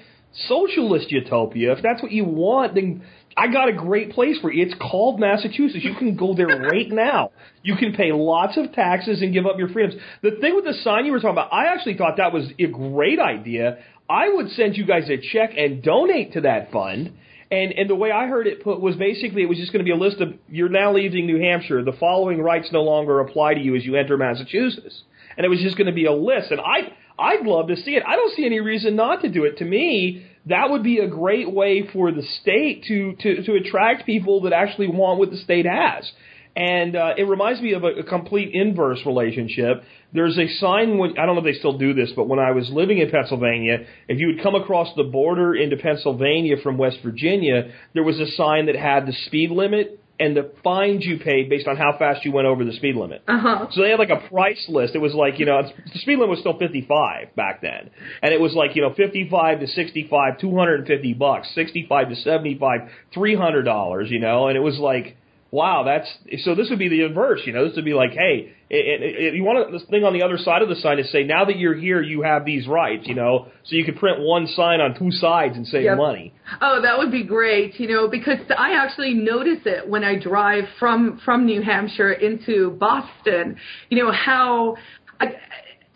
[0.47, 1.73] socialist utopia.
[1.73, 3.03] If that's what you want, then
[3.35, 4.65] I got a great place for you.
[4.65, 5.83] It's called Massachusetts.
[5.83, 7.31] You can go there right now.
[7.63, 9.99] You can pay lots of taxes and give up your freedoms.
[10.21, 12.67] The thing with the sign you were talking about, I actually thought that was a
[12.67, 13.79] great idea.
[14.09, 17.13] I would send you guys a check and donate to that fund
[17.51, 19.89] and and the way I heard it put was basically it was just going to
[19.89, 21.83] be a list of you're now leaving New Hampshire.
[21.83, 25.03] The following rights no longer apply to you as you enter Massachusetts.
[25.37, 26.51] And it was just going to be a list.
[26.51, 28.03] And I I'd love to see it.
[28.07, 29.57] I don't see any reason not to do it.
[29.57, 34.05] To me, that would be a great way for the state to to to attract
[34.05, 36.09] people that actually want what the state has.
[36.55, 39.83] And uh, it reminds me of a, a complete inverse relationship.
[40.13, 42.51] There's a sign when I don't know if they still do this, but when I
[42.51, 46.97] was living in Pennsylvania, if you would come across the border into Pennsylvania from West
[47.03, 51.49] Virginia, there was a sign that had the speed limit and the fines you paid
[51.49, 53.23] based on how fast you went over the speed limit.
[53.27, 53.67] Uh-huh.
[53.71, 54.93] So they had like a price list.
[54.93, 57.89] It was like, you know, the speed limit was still 55 back then.
[58.21, 62.81] And it was like, you know, 55 to 65, 250 bucks, 65 to 75,
[63.15, 65.17] $300, you know, and it was like,
[65.51, 66.55] wow, that's so.
[66.55, 67.67] This would be the inverse, you know.
[67.67, 70.37] This would be like, hey, it, it, it, you want this thing on the other
[70.37, 73.15] side of the sign to say, now that you're here, you have these rights, you
[73.15, 73.47] know.
[73.65, 75.97] So you could print one sign on two sides and save yep.
[75.97, 76.33] money.
[76.61, 80.63] Oh, that would be great, you know, because I actually notice it when I drive
[80.79, 83.57] from from New Hampshire into Boston.
[83.89, 84.77] You know how.
[85.19, 85.35] I,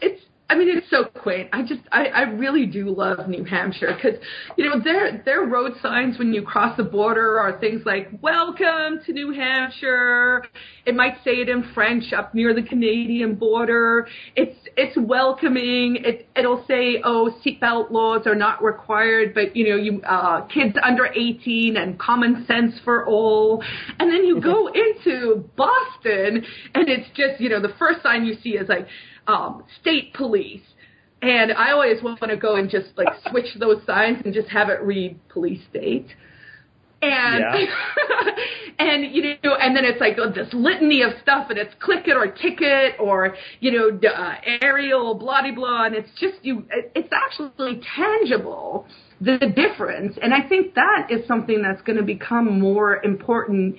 [0.01, 1.49] it's I mean, it's so quaint.
[1.53, 4.19] I just, I, I really do love New Hampshire because,
[4.57, 9.01] you know, their their road signs when you cross the border are things like "Welcome
[9.07, 10.43] to New Hampshire."
[10.85, 14.07] It might say it in French up near the Canadian border.
[14.35, 15.97] It's it's welcoming.
[16.03, 20.75] It it'll say, "Oh, seatbelt laws are not required, but you know, you uh, kids
[20.83, 23.63] under 18 and common sense for all."
[23.99, 28.35] And then you go into Boston, and it's just, you know, the first sign you
[28.43, 28.85] see is like
[29.27, 30.61] um, state police.
[31.21, 34.69] And I always want to go and just like switch those signs and just have
[34.69, 36.07] it read police state.
[37.01, 37.65] And yeah.
[38.79, 42.15] and you know, and then it's like this litany of stuff, and it's click it
[42.15, 46.65] or ticket or you know, uh, aerial, blah blah blah, and it's just you.
[46.95, 48.87] It's actually tangible
[49.21, 53.77] the difference, and I think that is something that's going to become more important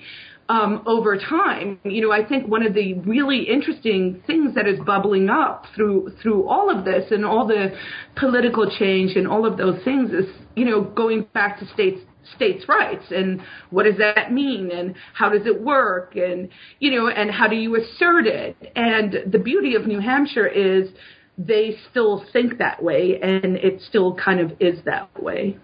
[0.49, 1.79] um, over time.
[1.83, 6.13] You know, I think one of the really interesting things that is bubbling up through
[6.21, 7.75] through all of this and all the
[8.15, 10.25] political change and all of those things is,
[10.55, 12.01] you know, going back to states
[12.35, 17.07] states' rights and what does that mean and how does it work and you know
[17.07, 20.89] and how do you assert it and the beauty of New Hampshire is
[21.37, 25.57] they still think that way and it still kind of is that way.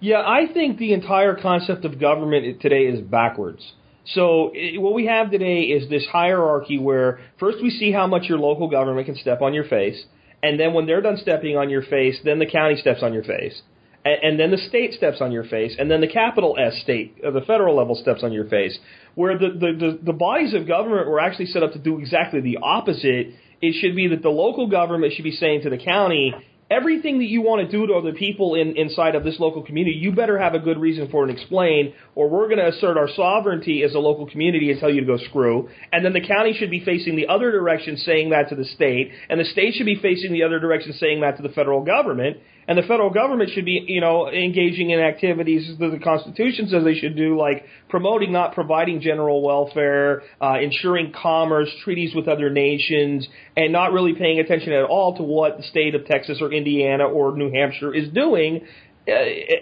[0.00, 3.72] Yeah, I think the entire concept of government today is backwards.
[4.14, 8.38] So what we have today is this hierarchy where first we see how much your
[8.38, 10.02] local government can step on your face,
[10.42, 13.24] and then when they're done stepping on your face, then the county steps on your
[13.24, 13.60] face,
[14.04, 17.18] and, and then the state steps on your face, and then the capital S state,
[17.22, 18.78] or the federal level steps on your face.
[19.14, 22.40] Where the, the, the, the bodies of government were actually set up to do exactly
[22.40, 23.34] the opposite.
[23.60, 26.32] It should be that the local government should be saying to the county,
[26.70, 29.96] everything that you want to do to other people in, inside of this local community,
[29.96, 32.96] you better have a good reason for it and explain, or we're going to assert
[32.96, 35.68] our sovereignty as a local community and tell you to go screw.
[35.92, 39.12] And then the county should be facing the other direction saying that to the state,
[39.28, 42.38] and the state should be facing the other direction saying that to the federal government
[42.68, 46.84] and the federal government should be, you know, engaging in activities that the Constitution says
[46.84, 52.50] they should do, like promoting, not providing general welfare, uh, ensuring commerce, treaties with other
[52.50, 56.52] nations, and not really paying attention at all to what the state of Texas or
[56.52, 58.60] Indiana or New Hampshire is doing,
[59.08, 59.12] uh,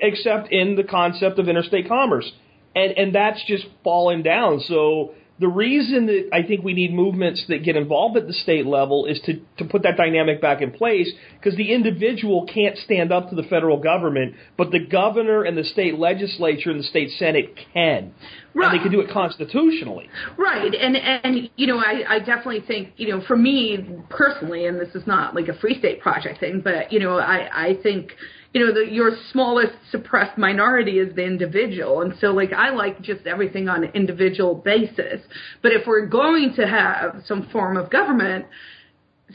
[0.02, 2.28] except in the concept of interstate commerce.
[2.74, 4.60] And, and that's just fallen down.
[4.66, 8.64] So, the reason that I think we need movements that get involved at the state
[8.64, 13.12] level is to, to put that dynamic back in place because the individual can't stand
[13.12, 17.10] up to the federal government, but the governor and the state legislature and the state
[17.18, 18.14] senate can.
[18.54, 18.70] Right.
[18.70, 20.08] And they can do it constitutionally.
[20.38, 20.74] Right.
[20.74, 24.94] And, and you know, I, I definitely think, you know, for me personally, and this
[24.94, 28.12] is not like a free state project thing, but, you know, I, I think–
[28.56, 32.00] you know, the, your smallest suppressed minority is the individual.
[32.00, 35.20] And so, like, I like just everything on an individual basis.
[35.60, 38.46] But if we're going to have some form of government,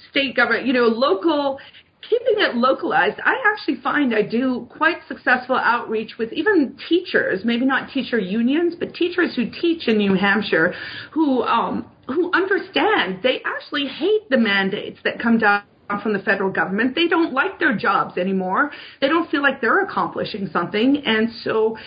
[0.09, 1.59] state government, you know, local,
[2.01, 7.67] keeping it localized, I actually find I do quite successful outreach with even teachers, maybe
[7.67, 10.73] not teacher unions, but teachers who teach in New Hampshire
[11.11, 15.61] who, um, who understand they actually hate the mandates that come down
[15.99, 16.95] from the federal government.
[16.95, 18.71] They don't like their jobs anymore.
[19.01, 21.03] They don't feel like they're accomplishing something.
[21.05, 21.77] And so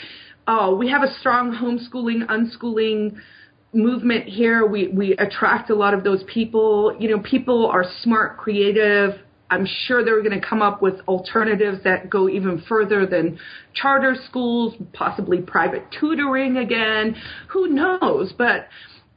[0.47, 3.17] uh, we have a strong homeschooling, unschooling
[3.73, 4.67] movement here.
[4.67, 6.97] We, we attract a lot of those people.
[6.99, 9.21] You know, people are smart, creative.
[9.51, 13.39] I'm sure they're going to come up with alternatives that go even further than
[13.75, 17.15] charter schools, possibly private tutoring again.
[17.51, 18.33] Who knows?
[18.37, 18.69] But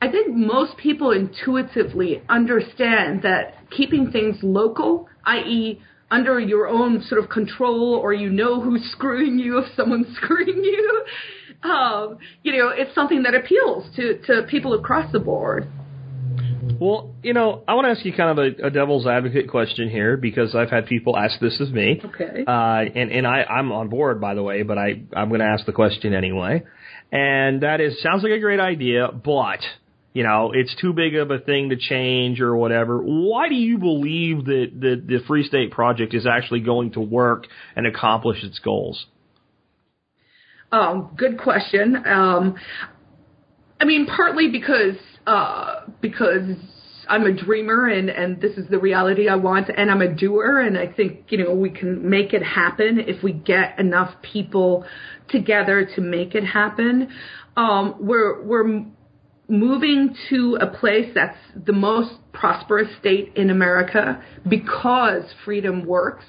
[0.02, 7.22] I think most people intuitively understand that keeping things local, i.e., under your own sort
[7.22, 11.04] of control, or you know who's screwing you if someone's screwing you,
[11.64, 15.68] um, you know, it's something that appeals to, to people across the board.
[16.80, 19.90] Well, you know, I want to ask you kind of a, a devil's advocate question
[19.90, 22.02] here because I've had people ask this of me.
[22.04, 22.44] Okay.
[22.46, 25.48] Uh, and and I, I'm on board, by the way, but I I'm going to
[25.48, 26.64] ask the question anyway.
[27.12, 29.60] And that is, sounds like a great idea, but
[30.18, 32.98] you know, it's too big of a thing to change or whatever.
[32.98, 37.46] Why do you believe that the, the Free State Project is actually going to work
[37.76, 39.06] and accomplish its goals?
[40.72, 41.98] Um, good question.
[42.08, 42.56] Um,
[43.80, 44.96] I mean, partly because
[45.28, 46.50] uh, because
[47.08, 50.62] I'm a dreamer and and this is the reality I want, and I'm a doer,
[50.62, 54.84] and I think you know we can make it happen if we get enough people
[55.30, 57.10] together to make it happen.
[57.56, 58.84] Um, we're we're
[59.50, 66.26] moving to a place that's the most prosperous state in America because freedom works.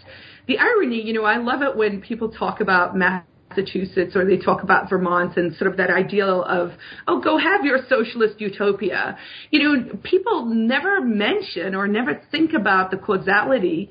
[0.47, 4.63] The irony, you know, I love it when people talk about Massachusetts or they talk
[4.63, 6.71] about Vermont and sort of that ideal of,
[7.07, 9.19] oh, go have your socialist utopia.
[9.51, 13.91] You know, people never mention or never think about the causality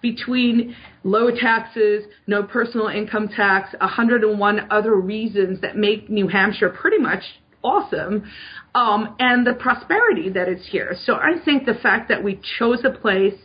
[0.00, 6.98] between low taxes, no personal income tax, 101 other reasons that make New Hampshire pretty
[6.98, 7.22] much
[7.62, 8.30] awesome
[8.74, 10.94] um, and the prosperity that is here.
[11.04, 13.38] So I think the fact that we chose a place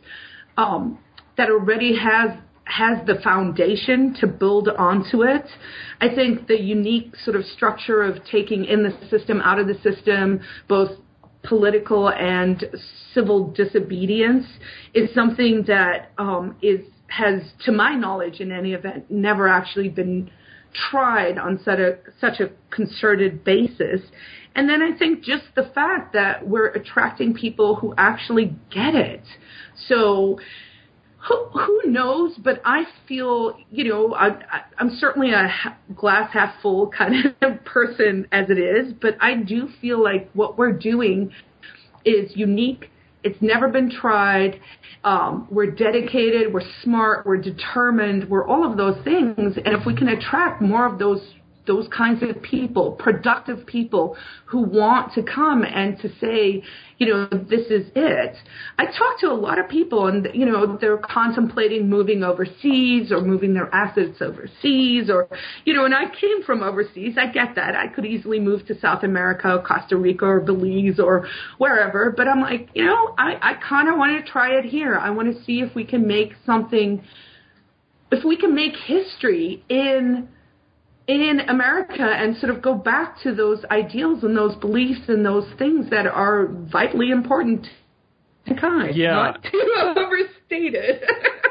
[0.57, 0.99] um,
[1.38, 5.45] that already has has the foundation to build onto it.
[5.99, 9.76] I think the unique sort of structure of taking in the system, out of the
[9.82, 10.39] system,
[10.70, 10.91] both
[11.43, 12.64] political and
[13.14, 14.45] civil disobedience,
[14.93, 20.32] is something that um, is has, to my knowledge, in any event, never actually been
[20.74, 24.01] tried on such a such a concerted basis.
[24.55, 29.24] And then I think just the fact that we're attracting people who actually get it.
[29.88, 30.39] So
[31.28, 32.36] who, who knows?
[32.38, 35.49] But I feel, you know, I, I, I'm certainly a
[35.95, 40.57] glass half full kind of person as it is, but I do feel like what
[40.57, 41.32] we're doing
[42.05, 42.89] is unique.
[43.24, 44.59] It's never been tried.
[45.03, 46.53] Um, we're dedicated.
[46.53, 47.26] We're smart.
[47.26, 48.30] We're determined.
[48.30, 49.38] We're all of those things.
[49.38, 51.21] And if we can attract more of those
[51.66, 56.64] those kinds of people, productive people who want to come and to say,
[56.97, 58.36] you know, this is it.
[58.78, 63.22] I talk to a lot of people and, you know, they're contemplating moving overseas or
[63.22, 65.28] moving their assets overseas or,
[65.66, 67.16] you know, and I came from overseas.
[67.18, 67.76] I get that.
[67.76, 72.11] I could easily move to South America, Costa Rica or Belize or wherever.
[72.11, 74.97] But I'm like, you know, I, I kind of want to try it here.
[74.97, 77.03] I want to see if we can make something,
[78.11, 80.28] if we can make history in
[81.08, 85.47] in America and sort of go back to those ideals and those beliefs and those
[85.58, 87.68] things that are vitally important
[88.47, 88.95] to kind.
[88.95, 89.12] Yeah.
[89.12, 91.04] Not to overstate it.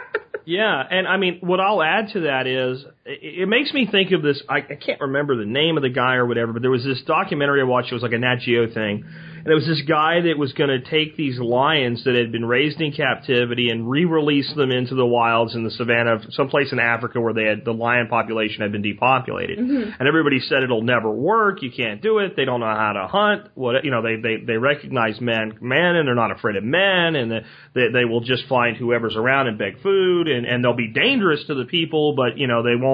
[0.44, 4.12] Yeah, and I mean, what I'll add to that is, it, it makes me think
[4.12, 4.42] of this.
[4.48, 7.02] I, I can't remember the name of the guy or whatever, but there was this
[7.06, 7.90] documentary I watched.
[7.90, 9.04] It was like a Nat Geo thing,
[9.44, 12.44] and it was this guy that was going to take these lions that had been
[12.44, 17.20] raised in captivity and re-release them into the wilds in the savannah, someplace in Africa
[17.20, 19.58] where they had the lion population had been depopulated.
[19.58, 19.90] Mm-hmm.
[19.98, 21.62] And everybody said it'll never work.
[21.62, 22.36] You can't do it.
[22.36, 23.48] They don't know how to hunt.
[23.54, 27.16] What you know, they they they recognize men, men, and they're not afraid of men,
[27.16, 27.32] and
[27.74, 31.44] they they will just find whoever's around and beg food, and and they'll be dangerous
[31.48, 32.91] to the people, but you know they won't.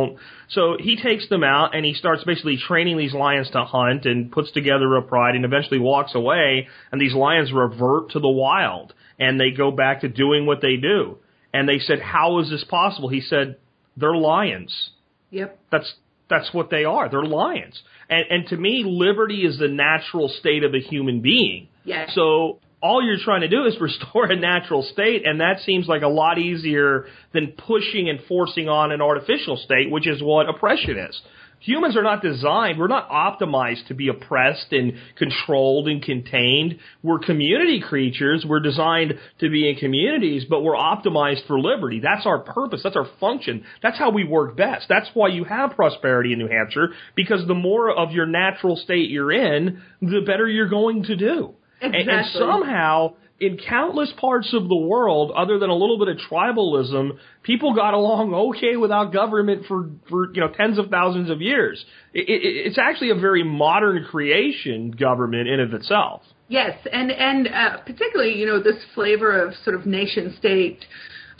[0.49, 4.30] So he takes them out and he starts basically training these lions to hunt and
[4.30, 8.94] puts together a pride and eventually walks away and these lions revert to the wild
[9.18, 11.18] and they go back to doing what they do.
[11.53, 13.57] And they said, "How is this possible?" He said,
[13.96, 14.90] "They're lions.
[15.30, 15.59] yep.
[15.70, 15.94] That's
[16.28, 17.09] that's what they are.
[17.09, 21.68] They're lions." And and to me, liberty is the natural state of a human being.
[21.84, 22.14] Yes.
[22.14, 26.03] So all you're trying to do is restore a natural state, and that seems like
[26.03, 30.99] a lot easier than pushing and forcing on an artificial state, which is what oppression
[30.99, 31.20] is.
[31.61, 36.79] Humans are not designed, we're not optimized to be oppressed and controlled and contained.
[37.03, 38.45] We're community creatures.
[38.49, 42.01] We're designed to be in communities, but we're optimized for liberty.
[42.01, 42.83] That's our purpose.
[42.85, 43.64] That's our function.
[43.83, 44.87] That's how we work best.
[44.89, 49.11] That's why you have prosperity in New Hampshire, because the more of your natural state
[49.11, 51.55] you're in, the better you're going to do.
[51.81, 56.16] And, and somehow, in countless parts of the world, other than a little bit of
[56.31, 61.41] tribalism, people got along okay without government for, for you know tens of thousands of
[61.41, 61.85] years.
[62.12, 66.22] It, it, it's actually a very modern creation, government in of itself.
[66.49, 70.85] Yes, and and uh, particularly, you know, this flavor of sort of nation state.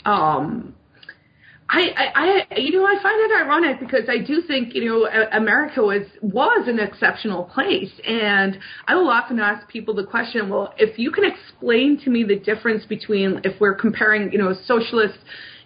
[0.05, 0.75] Um,
[1.71, 5.83] I, I, you know, I find it ironic because I do think, you know, America
[5.83, 8.57] was was an exceptional place, and
[8.87, 12.37] I will often ask people the question, well, if you can explain to me the
[12.37, 15.19] difference between if we're comparing, you know, socialist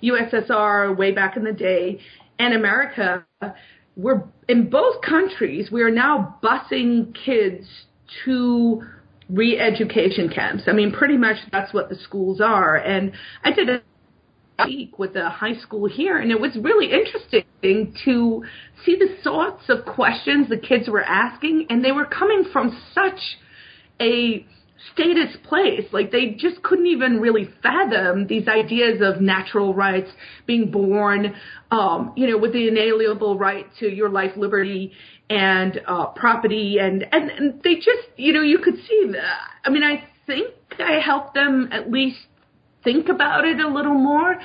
[0.04, 2.02] USSR way back in the day
[2.38, 3.26] and America,
[3.96, 7.66] we're in both countries we are now busing kids
[8.26, 8.84] to
[9.30, 10.64] re-education camps.
[10.68, 12.76] I mean, pretty much that's what the schools are.
[12.76, 13.82] And I did a
[14.66, 18.44] week with a high school here, and it was really interesting to
[18.86, 23.20] see the sorts of questions the kids were asking, and they were coming from such
[24.02, 24.46] a
[24.92, 25.86] status place.
[25.92, 30.10] Like they just couldn't even really fathom these ideas of natural rights,
[30.46, 31.36] being born,
[31.72, 34.92] um, you know, with the inalienable right to your life, liberty,
[35.30, 39.50] and uh, property, and, and and they just, you know, you could see that.
[39.66, 42.20] I mean, I think I helped them at least
[42.84, 44.36] think about it a little more,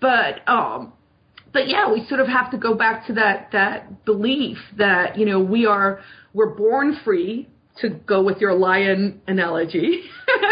[0.00, 0.92] but um,
[1.52, 5.26] but yeah, we sort of have to go back to that that belief that you
[5.26, 6.00] know we are
[6.34, 7.48] we're born free
[7.80, 10.02] to go with your lion analogy.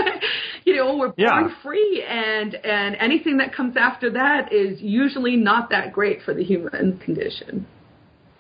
[0.65, 1.49] you know, we're born Yeah.
[1.63, 6.45] free, and and anything that comes after that is usually not that great for the
[6.45, 7.67] human condition.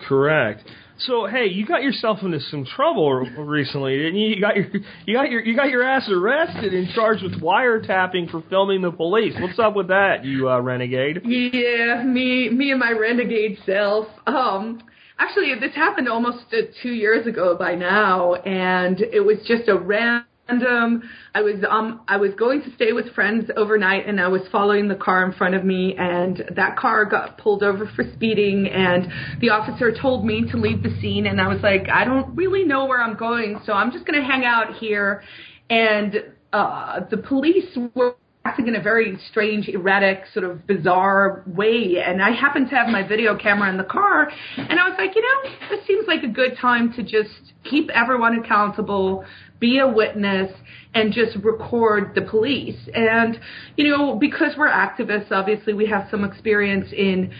[0.00, 0.62] Correct.
[0.98, 4.28] So hey, you got yourself into some trouble recently, didn't you?
[4.28, 4.66] You got your
[5.06, 8.92] you got your you got your ass arrested and charged with wiretapping for filming the
[8.92, 9.34] police.
[9.40, 11.22] What's up with that, you uh, renegade?
[11.24, 14.06] Yeah, me, me and my renegade self.
[14.26, 14.82] Um,
[15.18, 19.76] actually, this happened almost uh, two years ago by now, and it was just a
[19.76, 20.26] random.
[20.48, 24.88] I was um, I was going to stay with friends overnight, and I was following
[24.88, 29.40] the car in front of me, and that car got pulled over for speeding, and
[29.40, 32.64] the officer told me to leave the scene, and I was like, I don't really
[32.64, 35.22] know where I'm going, so I'm just going to hang out here,
[35.70, 36.16] and
[36.52, 38.16] uh, the police were
[38.46, 41.96] acting in a very strange, erratic, sort of bizarre way.
[42.04, 45.16] And I happened to have my video camera in the car, and I was like,
[45.16, 49.24] you know, this seems like a good time to just keep everyone accountable,
[49.60, 50.52] be a witness
[50.94, 52.78] and just record the police.
[52.94, 53.38] And,
[53.76, 57.32] you know, because we're activists, obviously we have some experience in,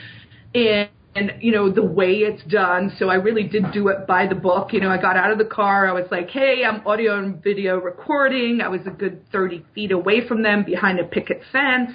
[0.54, 2.92] in, and you know the way it's done.
[2.98, 4.72] So i really did do it by the book.
[4.72, 5.88] You know i got out of the car.
[5.88, 8.60] I was like hey i'm audio and video recording.
[8.62, 11.92] I was a good 30 feet away from them behind a picket fence.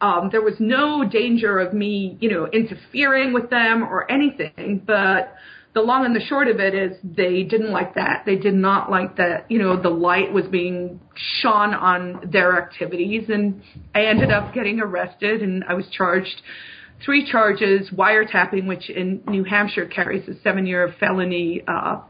[0.00, 4.82] Um there was no danger of me you know interfering with them or anything.
[4.84, 5.34] But
[5.74, 8.22] the long and the short of it is they didn't like that.
[8.24, 11.00] They did not like that, you know, the light was being
[11.40, 13.62] shone on their activities and
[13.94, 16.42] I ended up getting arrested and I was charged
[17.04, 22.00] three charges, wiretapping, which in New Hampshire carries a seven year felony, uh,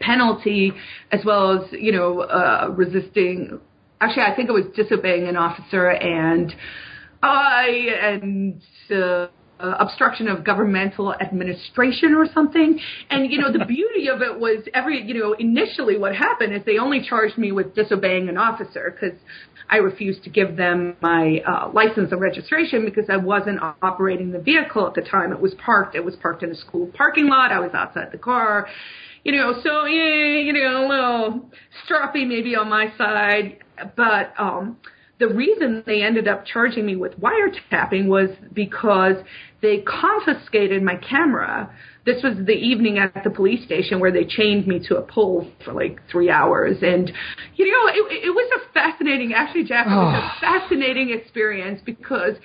[0.00, 0.72] penalty,
[1.12, 3.60] as well as, you know, uh, resisting,
[4.00, 6.52] actually I think it was disobeying an officer and,
[7.22, 9.26] I, and, uh,
[9.60, 12.78] uh, obstruction of governmental administration or something.
[13.10, 16.62] And, you know, the beauty of it was every, you know, initially what happened is
[16.64, 19.18] they only charged me with disobeying an officer because
[19.68, 24.40] I refused to give them my uh, license and registration because I wasn't operating the
[24.40, 25.32] vehicle at the time.
[25.32, 25.94] It was parked.
[25.94, 27.52] It was parked in a school parking lot.
[27.52, 28.66] I was outside the car.
[29.22, 31.50] You know, so yeah, you know, a little
[31.86, 33.58] stroppy maybe on my side,
[33.96, 34.78] but um
[35.20, 39.16] the reason they ended up charging me with wiretapping was because
[39.62, 41.70] they confiscated my camera.
[42.06, 45.50] This was the evening at the police station where they chained me to a pole
[45.64, 46.78] for like three hours.
[46.82, 47.12] And,
[47.56, 50.36] you know, it, it was a fascinating, actually, Jack, it was a ah.
[50.40, 52.36] fascinating experience because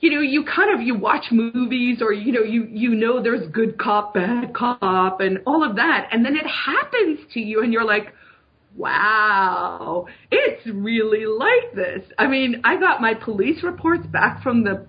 [0.00, 3.46] you know, you kind of you watch movies or you know you you know there's
[3.48, 7.70] good cop, bad cop, and all of that, and then it happens to you, and
[7.70, 8.14] you're like,
[8.74, 12.02] wow, it's really like this.
[12.18, 14.86] I mean, I got my police reports back from the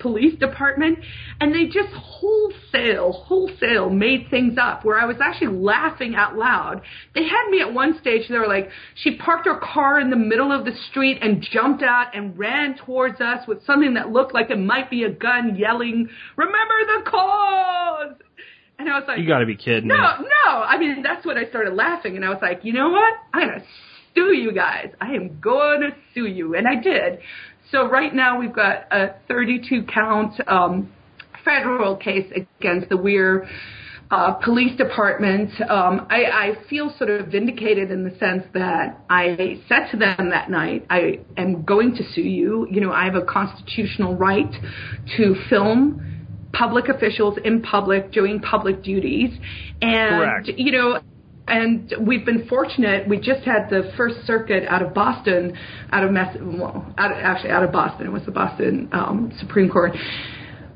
[0.00, 0.98] police department
[1.40, 6.82] and they just wholesale wholesale made things up where I was actually laughing out loud.
[7.14, 10.16] They had me at one stage they were like she parked her car in the
[10.16, 14.34] middle of the street and jumped out and ran towards us with something that looked
[14.34, 18.16] like it might be a gun yelling remember the cause
[18.78, 20.26] and I was like, You got to be kidding no, me.
[20.46, 20.52] no.
[20.52, 23.12] I mean, that's when I started laughing, and I was like, you know what?
[23.34, 23.62] I'm gonna
[24.14, 24.88] sue you guys.
[25.00, 27.20] I am going to sue you, and I did.
[27.70, 30.92] So right now we've got a 32 count um,
[31.44, 33.48] federal case against the Weare
[34.10, 35.50] uh, police department.
[35.68, 40.30] Um, I, I feel sort of vindicated in the sense that I said to them
[40.30, 42.66] that night, I am going to sue you.
[42.70, 44.52] You know, I have a constitutional right
[45.16, 49.30] to film public officials in public doing public duties.
[49.80, 50.50] And, Correct.
[50.56, 51.00] you know,
[51.50, 53.08] and we've been fortunate.
[53.08, 55.56] We just had the First Circuit out of Boston,
[55.90, 58.06] out of Mass, well, out, actually out of Boston.
[58.06, 59.92] It was the Boston um, Supreme Court.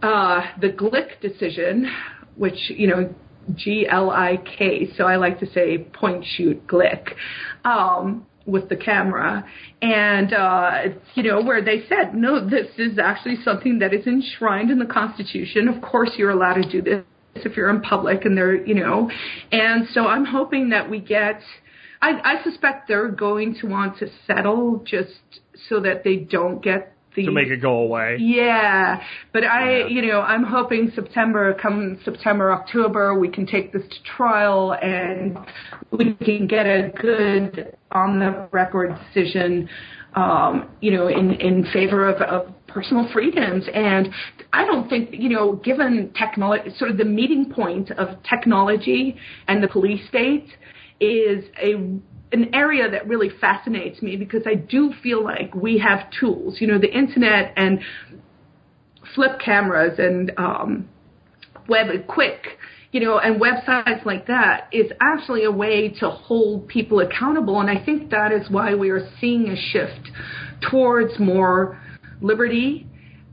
[0.03, 1.89] Uh, the Glik decision,
[2.37, 3.15] which you know,
[3.55, 4.91] G L I K.
[4.97, 7.15] So I like to say point shoot Glik.
[7.65, 9.43] Um, with the camera
[9.81, 10.83] and uh
[11.15, 14.85] you know where they said no this is actually something that is enshrined in the
[14.85, 17.03] constitution of course you're allowed to do this
[17.37, 19.11] if you're in public and they're you know
[19.53, 21.41] and so i'm hoping that we get
[22.03, 25.11] i i suspect they're going to want to settle just
[25.69, 28.17] so that they don't get the To make it go away.
[28.19, 29.01] yeah,
[29.33, 29.87] but I, Yeah.
[29.87, 35.39] you know, I'm hoping September, come September, October, we can take this to trial and
[35.93, 39.69] we can get a good on the record decision,
[40.15, 43.65] um, you know, in, in favor of, of personal freedoms.
[43.73, 44.09] And
[44.53, 49.17] I don't think, you know, given technology, sort of the meeting point of technology
[49.49, 50.49] and the police state
[51.01, 51.75] is a
[52.33, 56.67] an area that really fascinates me because I do feel like we have tools, you
[56.67, 57.79] know, the internet and
[59.15, 60.89] flip cameras and um,
[61.69, 62.59] web quick,
[62.95, 67.59] you know, and websites like that is actually a way to hold people accountable.
[67.61, 70.11] And I think that is why we are seeing a shift
[70.71, 71.77] towards more
[72.21, 72.87] liberty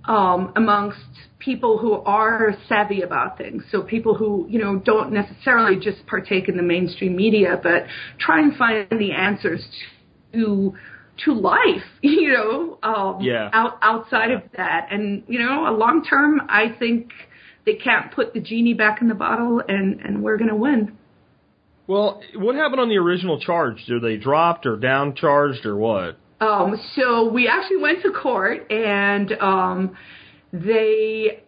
[0.05, 0.97] um, amongst
[1.38, 3.62] people who are savvy about things.
[3.72, 7.84] So people who, you know, don't necessarily just partake in the mainstream media, but
[8.18, 9.64] try and find the answers
[10.34, 10.74] to
[11.26, 13.51] to life, you know, um, Yeah.
[13.53, 14.88] out, outside of that.
[14.89, 17.12] And, you know, a long term, I think
[17.66, 20.97] they can't put the genie back in the bottle and, and we're going to win.
[21.88, 23.86] Well, what happened on the original charge?
[23.86, 26.18] Did they dropped or down charged or what?
[26.39, 29.97] Um, so we actually went to court and um,
[30.51, 31.43] they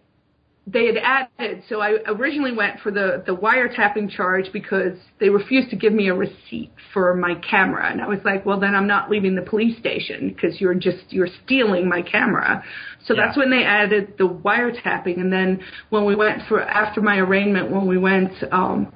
[0.66, 1.64] they had added.
[1.68, 6.08] So I originally went for the the wiretapping charge because they refused to give me
[6.08, 9.42] a receipt for my camera, and I was like, well, then I'm not leaving the
[9.42, 12.64] police station because you're just you're stealing my camera.
[13.06, 13.26] So Yeah.
[13.26, 15.60] that's when they added the wiretapping, and then
[15.90, 18.32] when we went for after my arraignment, when we went.
[18.52, 18.92] Um,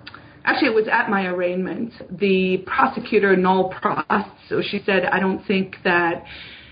[0.45, 1.91] actually it was at my arraignment.
[2.09, 6.23] The prosecutor nol pros, so she said, I don't think that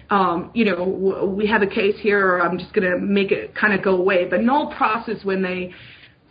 [0.09, 3.31] um, you know, w- we have a case here, or I'm just going to make
[3.31, 4.25] it kind of go away.
[4.29, 5.71] But nol pros is when they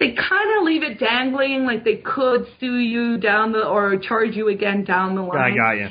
[0.00, 4.34] they kind of leave it dangling, like they could sue you down the or charge
[4.34, 5.52] you again down the line.
[5.52, 5.88] I got you.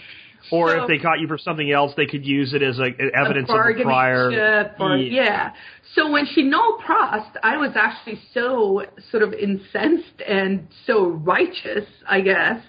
[0.51, 2.99] Or So- if they caught you for something else, they could use it as like
[2.99, 4.27] evidence a of a prior.
[4.27, 4.95] or, Yeah.
[4.97, 5.51] yeah.
[5.95, 11.85] So when she nol prossed, I was actually so sort of incensed and so righteous,
[12.07, 12.59] I guess,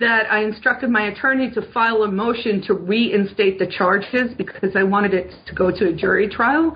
[0.00, 4.82] that I instructed my attorney to file a motion to reinstate the charges because I
[4.82, 6.74] wanted it to go to a jury trial.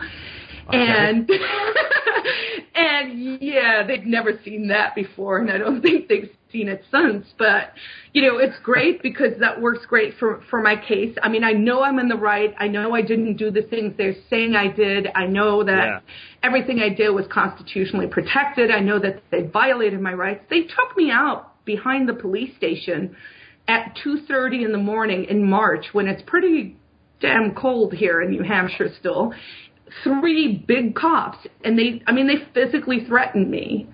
[0.73, 1.31] And
[2.75, 7.27] and yeah, they'd never seen that before, and I don't think they've seen it since.
[7.39, 7.73] But
[8.13, 11.17] you know, it's great because that works great for for my case.
[11.23, 12.55] I mean, I know I'm in the right.
[12.59, 15.09] I know I didn't do the things they're saying I did.
[15.15, 16.01] I know that Yeah.
[16.43, 18.71] everything I did was constitutionally protected.
[18.71, 20.45] I know that they violated my rights.
[20.51, 23.15] They took me out behind the police station
[23.69, 26.77] at 2:30 in the morning in March when it's pretty
[27.21, 29.35] damn cold here in New Hampshire still.
[30.03, 33.87] Three big cops, and they, I mean, they physically threatened me,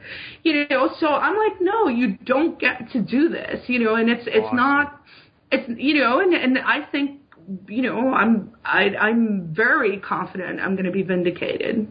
[0.42, 0.88] you know.
[0.98, 3.96] So I'm like, no, you don't get to do this, you know.
[3.96, 5.02] And it's it's not,
[5.50, 7.20] it's you know, and and I think,
[7.68, 11.86] you know, I'm I I'm very confident I'm going to be vindicated.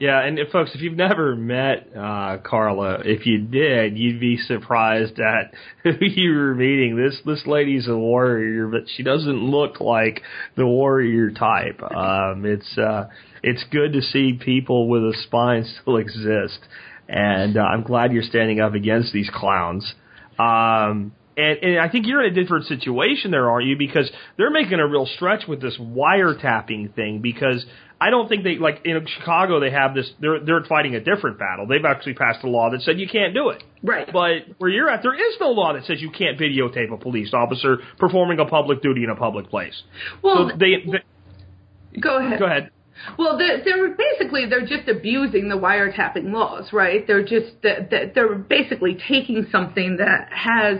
[0.00, 4.36] Yeah, and if, folks, if you've never met uh, Carla, if you did, you'd be
[4.36, 6.96] surprised at who you were meeting.
[6.96, 10.22] This this lady's a warrior, but she doesn't look like
[10.56, 11.82] the warrior type.
[11.82, 13.08] Um, it's uh,
[13.42, 16.60] it's good to see people with a spine still exist,
[17.08, 19.94] and uh, I'm glad you're standing up against these clowns.
[20.38, 23.76] Um, and, and I think you're in a different situation there, aren't you?
[23.78, 27.20] Because they're making a real stretch with this wiretapping thing.
[27.22, 27.64] Because
[28.00, 30.10] I don't think they like in Chicago they have this.
[30.20, 31.66] They're they're fighting a different battle.
[31.66, 33.62] They've actually passed a law that said you can't do it.
[33.82, 34.08] Right.
[34.12, 37.32] But where you're at, there is no law that says you can't videotape a police
[37.32, 39.82] officer performing a public duty in a public place.
[40.22, 42.38] Well, so they, they go ahead.
[42.38, 42.70] go ahead.
[43.16, 47.06] Well, they're, they're basically they're just abusing the wiretapping laws, right?
[47.06, 50.78] They're just they're basically taking something that has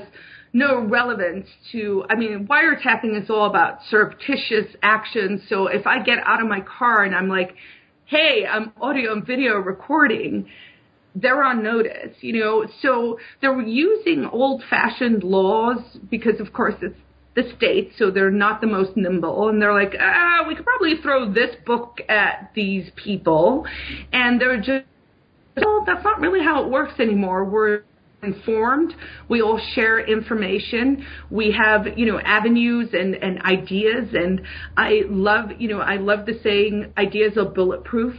[0.53, 2.05] no relevance to.
[2.09, 5.43] I mean, wiretapping is all about surreptitious actions.
[5.49, 7.55] So if I get out of my car and I'm like,
[8.07, 10.49] "Hey, I'm audio and video recording,"
[11.15, 12.67] they're on notice, you know.
[12.83, 15.81] So they're using old-fashioned laws
[16.11, 16.97] because, of course, it's
[17.35, 20.97] the state, so they're not the most nimble, and they're like, ah, we could probably
[21.01, 23.65] throw this book at these people,
[24.13, 24.85] and they're just,
[25.57, 27.45] well, that's not really how it works anymore.
[27.45, 27.83] We're
[28.23, 28.95] informed.
[29.29, 31.07] We all share information.
[31.31, 34.09] We have, you know, avenues and, and ideas.
[34.13, 34.43] And
[34.77, 38.15] I love, you know, I love the saying, ideas are bulletproof.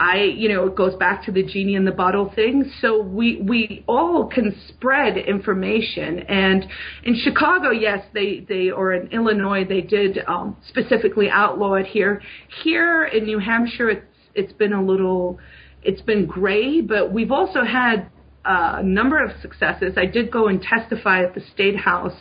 [0.00, 2.70] I, you know, it goes back to the genie in the bottle thing.
[2.80, 6.20] So we, we all can spread information.
[6.20, 6.66] And
[7.04, 12.22] in Chicago, yes, they, they, or in Illinois, they did um, specifically outlaw it here.
[12.64, 15.38] Here in New Hampshire, it's, it's been a little,
[15.82, 18.10] it's been gray, but we've also had
[18.44, 19.94] a number of successes.
[19.96, 22.16] I did go and testify at the State House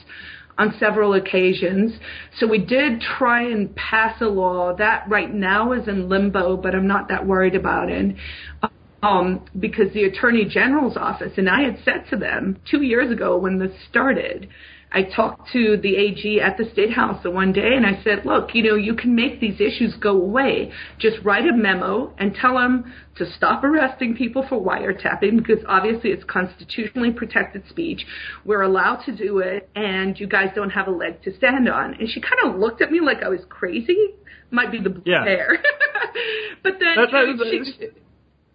[0.57, 1.93] on several occasions.
[2.37, 6.75] So we did try and pass a law that right now is in limbo, but
[6.75, 8.15] I'm not that worried about it.
[9.03, 13.35] Um, because the Attorney General's office, and I had said to them two years ago
[13.35, 14.47] when this started,
[14.93, 18.25] I talked to the AG at the State House the one day and I said,
[18.25, 20.71] look, you know, you can make these issues go away.
[20.99, 26.09] Just write a memo and tell them to stop arresting people for wiretapping because obviously
[26.09, 28.05] it's constitutionally protected speech.
[28.43, 31.93] We're allowed to do it and you guys don't have a leg to stand on.
[31.93, 33.97] And she kind of looked at me like I was crazy.
[34.49, 35.23] Might be the blue Yeah.
[35.23, 35.57] hair.
[36.63, 37.87] but then That- that- she,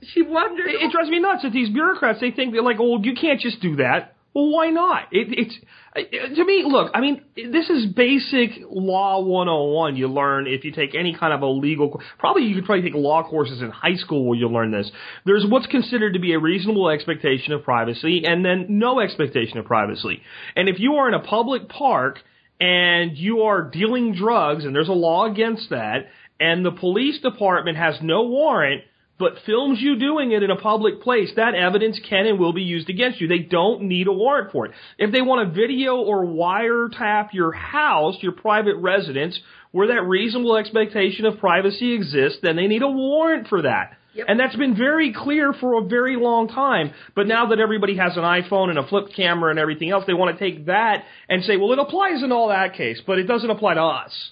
[0.09, 0.67] she wondered.
[0.69, 3.41] It, it drives me nuts that these bureaucrats they think they're like, oh, you can't
[3.41, 4.13] just do that.
[4.37, 5.05] Well, why not?
[5.13, 5.55] It, it's
[5.97, 6.63] uh, to me.
[6.67, 9.97] Look, I mean, this is basic law 101.
[9.97, 12.03] You learn if you take any kind of a legal.
[12.19, 14.91] Probably you could probably take law courses in high school where you learn this.
[15.25, 19.65] There's what's considered to be a reasonable expectation of privacy, and then no expectation of
[19.65, 20.21] privacy.
[20.55, 22.19] And if you are in a public park
[22.61, 26.09] and you are dealing drugs, and there's a law against that,
[26.39, 28.83] and the police department has no warrant
[29.19, 32.63] but films you doing it in a public place, that evidence can and will be
[32.63, 33.29] used against you.
[33.29, 34.73] They don't need a warrant for it.
[34.99, 39.39] If they want to video or wiretap your house, your private residence,
[39.73, 43.97] where that reasonable expectation of privacy exists, then they need a warrant for that.
[44.15, 44.27] Yep.
[44.29, 46.93] And that's been very clear for a very long time.
[47.15, 50.15] But now that everybody has an iPhone and a flip camera and everything else, they
[50.15, 53.25] want to take that and say, well, it applies in all that case, but it
[53.25, 54.31] doesn't apply to us.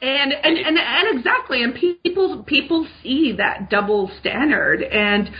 [0.00, 5.30] And and, and and exactly, and people people see that double standard, and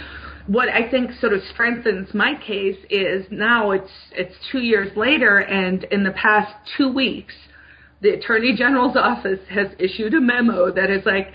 [0.47, 5.39] what I think sort of strengthens my case is now it's it's two years later,
[5.39, 7.35] and in the past two weeks,
[8.01, 11.33] the Attorney General's office has issued a memo that is like,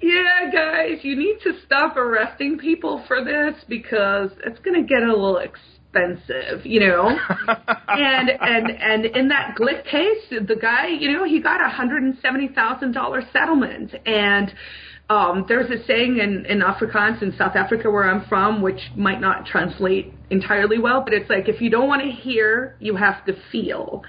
[0.00, 5.02] yeah, guys, you need to stop arresting people for this because it's going to get
[5.02, 5.38] a little
[5.94, 7.08] expensive, you know.
[7.88, 12.02] and and and in that Glik case, the guy, you know, he got a hundred
[12.02, 14.52] and seventy thousand dollar settlement, and
[15.10, 19.20] um, there's a saying in, in Afrikaans in South Africa where I'm from, which might
[19.20, 23.24] not translate entirely well, but it's like if you don't want to hear, you have
[23.26, 24.02] to feel.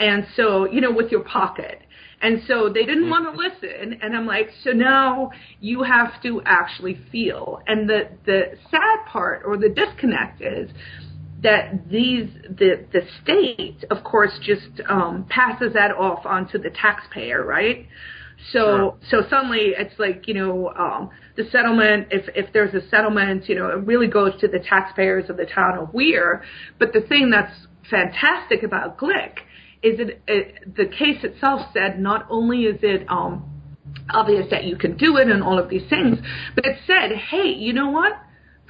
[0.00, 1.82] And so, you know, with your pocket.
[2.22, 3.98] And so they didn't want to listen.
[4.02, 5.30] And I'm like, so now
[5.60, 7.60] you have to actually feel.
[7.66, 10.70] And the, the sad part or the disconnect is
[11.42, 17.44] that these, the, the state, of course, just um, passes that off onto the taxpayer,
[17.44, 17.86] right?
[18.52, 19.22] So, sure.
[19.22, 23.54] so suddenly it's like, you know, um, the settlement, if, if there's a settlement, you
[23.54, 26.42] know, it really goes to the taxpayers of the town of Weare.
[26.78, 29.38] But the thing that's fantastic about Glik
[29.82, 33.44] is it, it the case itself said not only is it um,
[34.10, 36.18] obvious that you can do it and all of these things,
[36.54, 38.12] but it said, hey, you know what?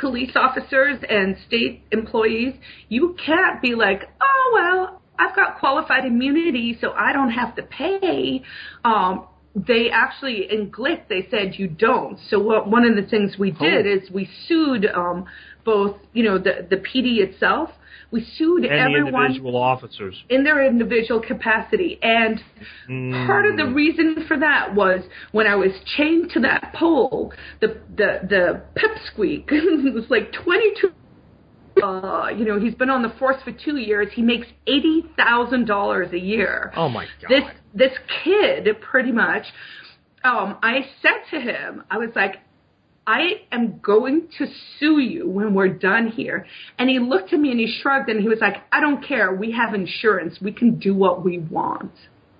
[0.00, 2.54] Police officers and state employees,
[2.88, 7.62] you can't be like, oh well, I've got qualified immunity, so I don't have to
[7.62, 8.42] pay.
[8.84, 12.18] Um, they actually in Glik they said you don't.
[12.28, 13.96] So what one of the things we did oh.
[13.96, 15.26] is we sued um,
[15.64, 17.70] both you know the the PD itself
[18.10, 21.98] we sued and everyone individual officers in their individual capacity.
[22.02, 22.40] And
[22.88, 23.26] mm.
[23.26, 25.00] part of the reason for that was
[25.32, 29.50] when I was chained to that pole, the the the pipsqueak
[29.94, 30.90] was like 22
[31.82, 34.08] uh, you know, he's been on the force for two years.
[34.12, 36.72] He makes eighty thousand dollars a year.
[36.76, 37.30] Oh my god!
[37.30, 39.44] This this kid, pretty much.
[40.22, 42.36] Um, I said to him, I was like,
[43.10, 44.46] I am going to
[44.78, 46.46] sue you when we're done here.
[46.78, 49.34] And he looked at me and he shrugged and he was like, I don't care.
[49.34, 50.38] We have insurance.
[50.40, 51.90] We can do what we want.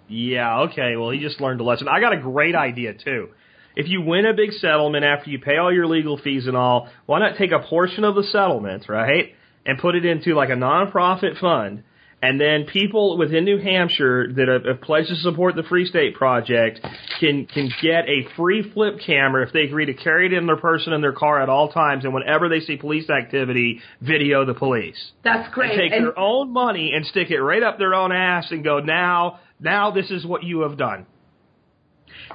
[0.07, 0.95] Yeah, okay.
[0.95, 1.89] Well, he just learned a lesson.
[1.89, 3.31] I got a great idea, too.
[3.75, 6.89] If you win a big settlement after you pay all your legal fees and all,
[7.05, 9.35] why not take a portion of the settlement, right?
[9.67, 11.83] And put it into like a nonprofit fund
[12.23, 16.15] and then people within New Hampshire that have, have pledged to support the Free State
[16.15, 16.81] Project
[17.19, 20.57] can can get a free flip camera if they agree to carry it in their
[20.57, 24.55] person in their car at all times, and whenever they see police activity, video the
[24.55, 25.13] police.
[25.25, 25.73] That's great.
[25.73, 28.63] And take and their own money and stick it right up their own ass and
[28.63, 29.41] go now.
[29.59, 31.07] Now this is what you have done.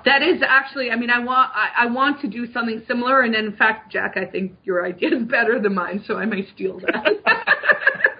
[0.04, 3.34] That is actually, I mean, I want, I, I want to do something similar, and
[3.34, 6.80] in fact, Jack, I think your idea is better than mine, so I may steal
[6.80, 7.06] that.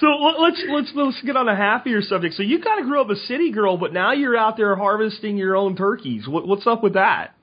[0.00, 2.34] So let's let's let's get on a happier subject.
[2.34, 5.36] So you kind of grew up a city girl, but now you're out there harvesting
[5.36, 6.26] your own turkeys.
[6.26, 7.34] What, what's up with that?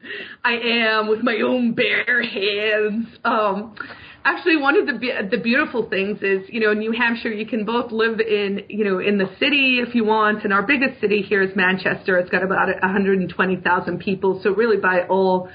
[0.44, 3.08] I am with my own bare hands.
[3.24, 3.76] Um,
[4.26, 7.64] actually, one of the the beautiful things is, you know, in New Hampshire, you can
[7.64, 11.22] both live in, you know, in the city if you want, and our biggest city
[11.22, 12.18] here is Manchester.
[12.18, 14.42] It's got about 120,000 people.
[14.44, 15.50] So really, by all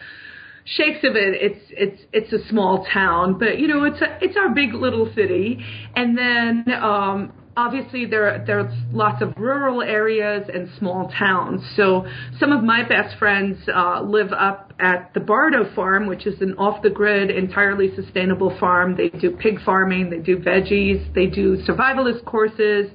[0.66, 4.36] shakes of it, it's it's it's a small town, but you know it's a it's
[4.36, 5.64] our big little city.
[5.94, 11.62] And then um, obviously there there's lots of rural areas and small towns.
[11.76, 12.06] So
[12.40, 16.54] some of my best friends uh, live up at the Bardo Farm, which is an
[16.58, 18.96] off the grid, entirely sustainable farm.
[18.96, 22.90] They do pig farming, they do veggies, they do survivalist courses.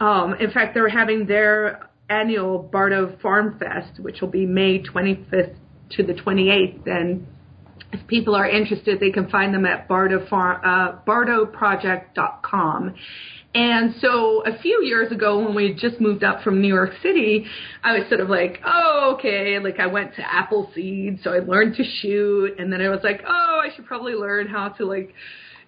[0.00, 5.56] Um, in fact, they're having their annual Bardo Farm Fest, which will be May 25th
[5.90, 6.86] to the 28th.
[6.86, 7.26] And
[7.92, 12.94] if people are interested, they can find them at Bardo Farm, uh, bardoproject.com.
[13.54, 17.46] And so a few years ago when we just moved up from New York City,
[17.82, 21.74] I was sort of like, oh, okay, like I went to Appleseed, so I learned
[21.76, 25.14] to shoot, and then I was like, oh, I should probably learn how to like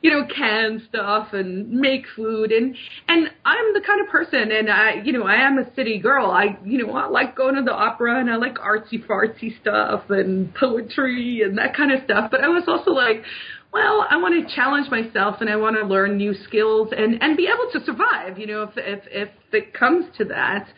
[0.01, 2.77] you know, can stuff and make food and
[3.09, 6.31] and I'm the kind of person and I you know, I am a city girl.
[6.31, 10.11] I you know, I like going to the opera and I like artsy fartsy stuff
[10.11, 12.31] and poetry and that kind of stuff.
[12.31, 13.25] But I was also like,
[13.73, 17.37] well, I want to challenge myself and I want to learn new skills and and
[17.37, 20.69] be able to survive, you know, if if if it comes to that.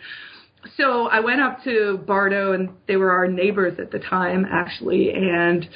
[0.77, 5.11] So I went up to Bardo and they were our neighbors at the time actually
[5.11, 5.69] and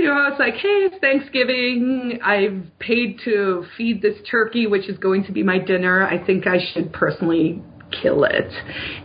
[0.00, 2.20] you know, I was like, hey, it's Thanksgiving.
[2.24, 6.06] I've paid to feed this turkey, which is going to be my dinner.
[6.06, 7.62] I think I should personally
[8.02, 8.50] kill it.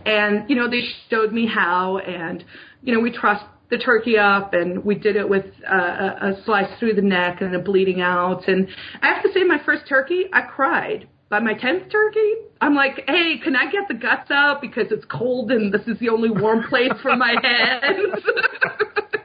[0.06, 0.80] And, you know, they
[1.10, 2.42] showed me how, and,
[2.82, 6.70] you know, we trussed the turkey up and we did it with uh, a slice
[6.78, 8.48] through the neck and a bleeding out.
[8.48, 8.66] And
[9.02, 11.08] I have to say, my first turkey, I cried.
[11.28, 15.04] By my 10th turkey, I'm like, hey, can I get the guts out because it's
[15.10, 18.24] cold and this is the only warm place for my hands?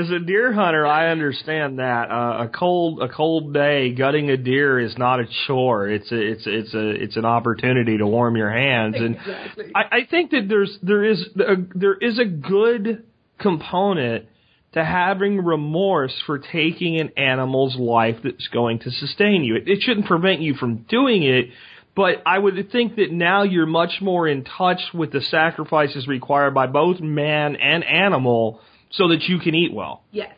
[0.00, 4.36] as a deer hunter, I understand that uh, a cold a cold day gutting a
[4.36, 5.88] deer is not a chore.
[5.88, 9.72] It's a it's it's a it's an opportunity to warm your hands, and Exactly.
[9.74, 13.04] I, I think that there's there is a, there is a good
[13.38, 14.26] component
[14.72, 19.56] to having remorse for taking an animal's life that's going to sustain you.
[19.56, 21.50] It, it shouldn't prevent you from doing it,
[21.94, 26.54] but I would think that now you're much more in touch with the sacrifices required
[26.54, 28.60] by both man and animal
[28.92, 30.04] so that you can eat well.
[30.10, 30.34] Yes.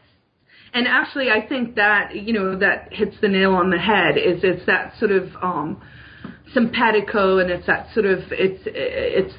[0.72, 4.16] And actually, I think that you know that hits the nail on the head.
[4.18, 5.80] Is it's that sort of um,
[6.52, 9.34] simpatico, and it's that sort of it's it's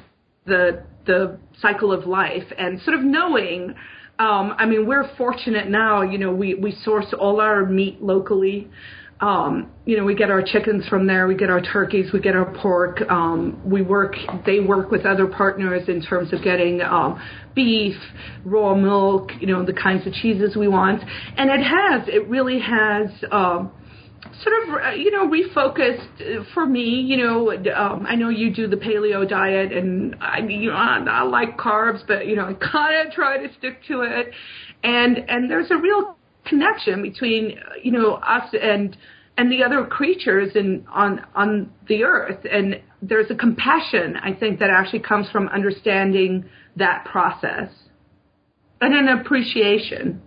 [0.46, 3.74] the the cycle of life, and sort of knowing.
[4.18, 6.00] Um, I mean, we're fortunate now.
[6.00, 8.70] You know, we we source all our meat locally.
[9.20, 12.36] Um, you know, we get our chickens from there, we get our turkeys, we get
[12.36, 13.00] our pork.
[13.08, 14.14] Um, we work,
[14.44, 17.20] they work with other partners in terms of getting um,
[17.54, 17.96] beef,
[18.44, 21.02] raw milk, you know, the kinds of cheeses we want.
[21.36, 23.10] And it has, it really has.
[23.32, 23.72] Um,
[24.42, 28.52] sort of uh, you know refocused uh, for me you know um i know you
[28.52, 32.46] do the paleo diet and i you know i, I like carbs but you know
[32.46, 34.32] i kind of try to stick to it
[34.82, 36.16] and and there's a real
[36.46, 38.96] connection between you know us and
[39.38, 44.58] and the other creatures in on on the earth and there's a compassion i think
[44.58, 46.44] that actually comes from understanding
[46.76, 47.70] that process
[48.80, 50.20] and an appreciation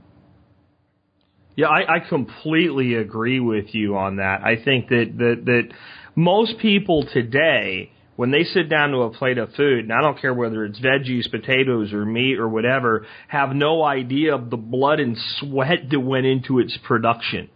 [1.56, 4.42] Yeah, I, I completely agree with you on that.
[4.44, 5.74] I think that, that that
[6.16, 10.20] most people today, when they sit down to a plate of food, and I don't
[10.20, 15.00] care whether it's veggies, potatoes, or meat or whatever, have no idea of the blood
[15.00, 17.50] and sweat that went into its production.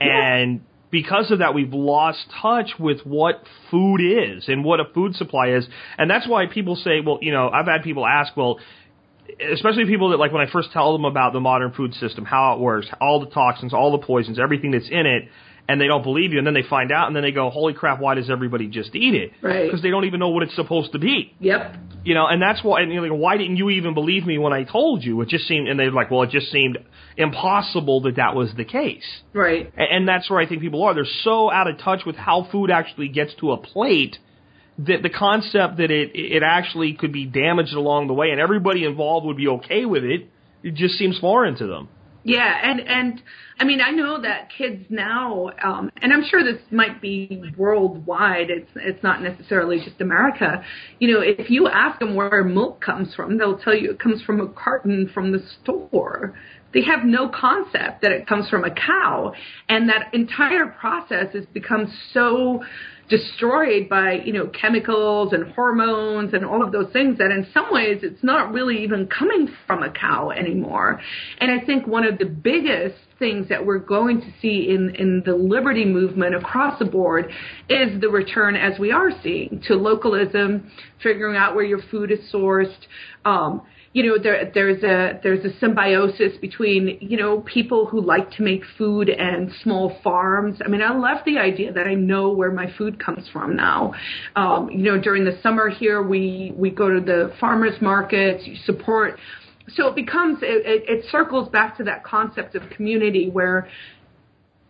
[0.00, 5.14] And because of that, we've lost touch with what food is and what a food
[5.14, 5.68] supply is.
[5.96, 8.58] And that's why people say, well, you know, I've had people ask, well,
[9.52, 12.54] especially people that like when I first tell them about the modern food system, how
[12.54, 15.28] it works, all the toxins, all the poisons, everything that's in it,
[15.68, 17.72] and they don't believe you, and then they find out, and then they go, "Holy
[17.72, 18.00] crap!
[18.00, 19.64] Why does everybody just eat it?" Right.
[19.66, 21.34] Because they don't even know what it's supposed to be.
[21.40, 22.80] yep You know, and that's why.
[22.82, 25.20] And you're like, why didn't you even believe me when I told you?
[25.22, 26.78] It just seemed, and they're like, well, it just seemed
[27.16, 29.04] impossible that that was the case.
[29.32, 30.94] right A- And that's where I think people are.
[30.94, 34.18] They're so out of touch with how food actually gets to a plate
[34.78, 38.84] that the concept that it it actually could be damaged along the way and everybody
[38.84, 40.28] involved would be okay with it,
[40.62, 41.88] it just seems foreign to them.
[42.24, 43.22] Yeah, and and
[43.58, 48.48] I mean I know that kids now, um, and I'm sure this might be worldwide.
[48.48, 50.62] It's it's not necessarily just America.
[51.00, 54.22] You know, if you ask them where milk comes from, they'll tell you it comes
[54.22, 56.34] from a carton from the store.
[56.72, 59.32] They have no concept that it comes from a cow,
[59.68, 62.62] and that entire process has become so
[63.12, 67.66] destroyed by you know chemicals and hormones and all of those things that in some
[67.70, 70.98] ways it's not really even coming from a cow anymore.
[71.38, 75.22] And i think one of the biggest things that we're going to see in in
[75.26, 77.30] the liberty movement across the board
[77.68, 80.70] is the return as we are seeing to localism
[81.02, 82.86] figuring out where your food is sourced
[83.26, 83.60] um
[83.92, 88.42] you know there there's a there's a symbiosis between you know people who like to
[88.42, 90.58] make food and small farms.
[90.64, 93.94] I mean i love the idea that i know where my food comes from now.
[94.34, 98.56] Um you know during the summer here we we go to the farmers markets you
[98.64, 99.18] support.
[99.68, 103.68] So it becomes it, it, it circles back to that concept of community where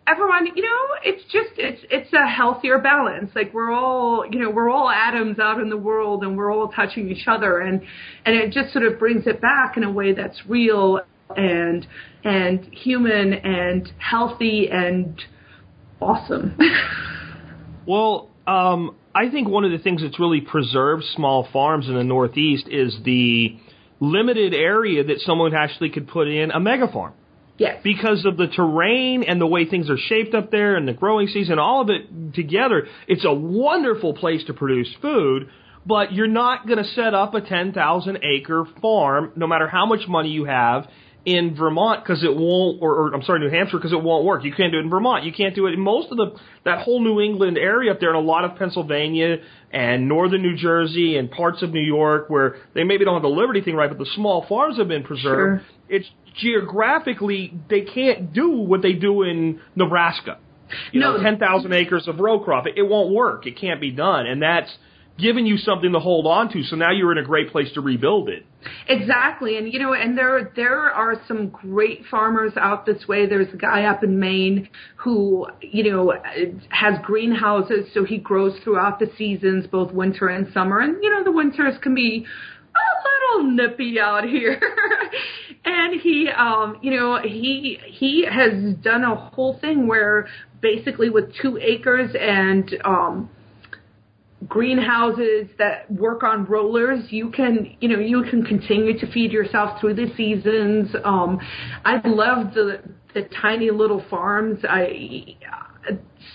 [0.07, 3.31] everyone you know it's just it's it's a healthier balance.
[3.35, 6.69] Like we're all you know we're all atoms out in the world and we're all
[6.69, 7.61] touching each other.
[7.61, 7.83] And
[8.25, 11.01] and it just sort of brings it back in a way that's real
[11.37, 11.87] and
[12.25, 15.21] and human and healthy and
[16.01, 16.59] awesome.
[17.87, 22.05] Well, um, I think one of the things that's really preserved small farms in the
[22.05, 23.59] Northeast is the
[24.01, 27.13] limited area that someone actually could put in a mega farm.
[27.59, 30.93] Yes because of the terrain and the way things are shaped up there and the
[30.93, 35.49] growing season, all of it together, it's a wonderful place to produce food.
[35.85, 40.07] But you're not going to set up a 10,000 acre farm, no matter how much
[40.07, 40.87] money you have,
[41.25, 44.45] in Vermont because it won't, or, or I'm sorry, New Hampshire because it won't work.
[44.45, 45.25] You can't do it in Vermont.
[45.25, 48.09] You can't do it in most of the that whole New England area up there,
[48.09, 49.37] and a lot of Pennsylvania
[49.73, 53.29] and northern New Jersey and parts of New York where they maybe don't have the
[53.29, 55.63] liberty thing right, but the small farms have been preserved.
[55.63, 55.73] Sure.
[55.89, 60.39] It's geographically they can't do what they do in Nebraska.
[60.91, 61.23] You know, No.
[61.23, 62.67] ten thousand acres of row crop.
[62.67, 63.47] It, it won't work.
[63.47, 64.71] It can't be done, and that's
[65.19, 66.63] giving you something to hold on to.
[66.65, 68.47] So now you're in a great place to rebuild it.
[68.89, 73.27] Exactly, and you know, and there there are some great farmers out this way.
[73.27, 76.15] There's a guy up in Maine who you know
[76.71, 80.81] has greenhouses, so he grows throughout the seasons, both winter and summer.
[80.81, 82.25] And you know, the winters can be
[82.75, 84.59] a little nippy out here,
[85.65, 90.27] and he, um, you know, he he has done a whole thing where
[90.61, 93.31] basically with two acres and um,
[94.49, 99.81] greenhouses that work on rollers, you can, you know, you can continue to feed yourself
[99.81, 100.95] through the seasons.
[101.05, 101.39] Um,
[101.85, 102.83] I love the
[103.15, 104.65] the tiny little farms.
[104.69, 105.37] I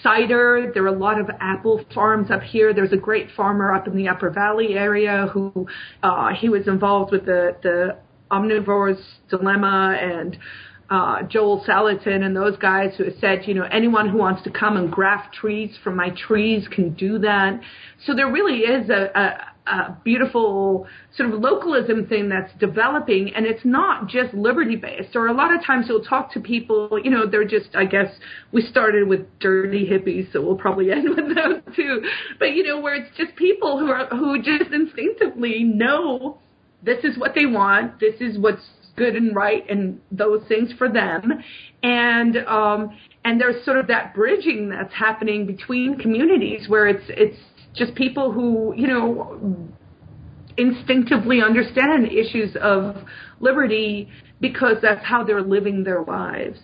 [0.04, 0.72] cider.
[0.74, 2.74] There are a lot of apple farms up here.
[2.74, 5.68] There's a great farmer up in the Upper Valley area who
[6.04, 7.98] uh, he was involved with the the
[8.32, 10.38] omnivore's dilemma and
[10.90, 14.50] uh, Joel Salatin and those guys who have said, you know, anyone who wants to
[14.50, 17.60] come and graft trees from my trees can do that.
[18.06, 23.46] So there really is a, a, a beautiful sort of localism thing that's developing, and
[23.46, 25.16] it's not just liberty based.
[25.16, 28.08] Or a lot of times you'll talk to people, you know, they're just, I guess,
[28.54, 32.02] we started with dirty hippies, so we'll probably end with those too.
[32.40, 36.40] But you know, where it's just people who are who just instinctively know
[36.88, 38.66] this is what they want, this is what's
[38.96, 41.32] good and right and those things for them.
[41.84, 47.38] And um and there's sort of that bridging that's happening between communities where it's it's
[47.76, 49.68] just people who you know
[50.58, 52.96] instinctively understand issues of
[53.40, 54.10] liberty
[54.42, 56.60] because that's how they're living their lives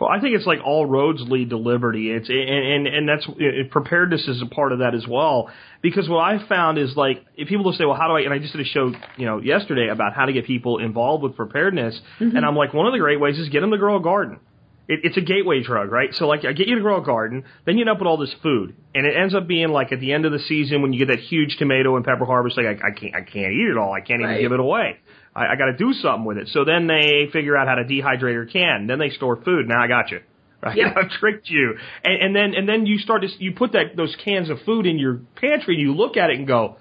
[0.00, 2.10] well, I think it's like all roads lead to liberty.
[2.10, 5.50] It's and and, and that's it, preparedness is a part of that as well.
[5.82, 8.22] Because what I found is like if people will say, well, how do I?
[8.22, 11.22] And I just did a show, you know, yesterday about how to get people involved
[11.22, 12.34] with preparedness, mm-hmm.
[12.34, 14.40] and I'm like, one of the great ways is get them to grow a garden.
[14.88, 16.12] It, it's a gateway drug, right?
[16.14, 18.16] So like, I get you to grow a garden, then you end up with all
[18.16, 20.92] this food, and it ends up being like at the end of the season when
[20.92, 23.68] you get that huge tomato and pepper harvest, like I, I can't, I can't eat
[23.70, 23.92] it all.
[23.92, 24.98] I can't even give it away.
[25.34, 26.48] I, I got to do something with it.
[26.48, 28.86] So then they figure out how to dehydrate or can.
[28.86, 29.68] Then they store food.
[29.68, 30.20] Now I got you.
[30.62, 30.76] Right?
[30.76, 30.96] Yep.
[30.96, 31.76] I've tricked you.
[32.04, 34.86] And, and then and then you start to you put that those cans of food
[34.86, 36.76] in your pantry and you look at it and go,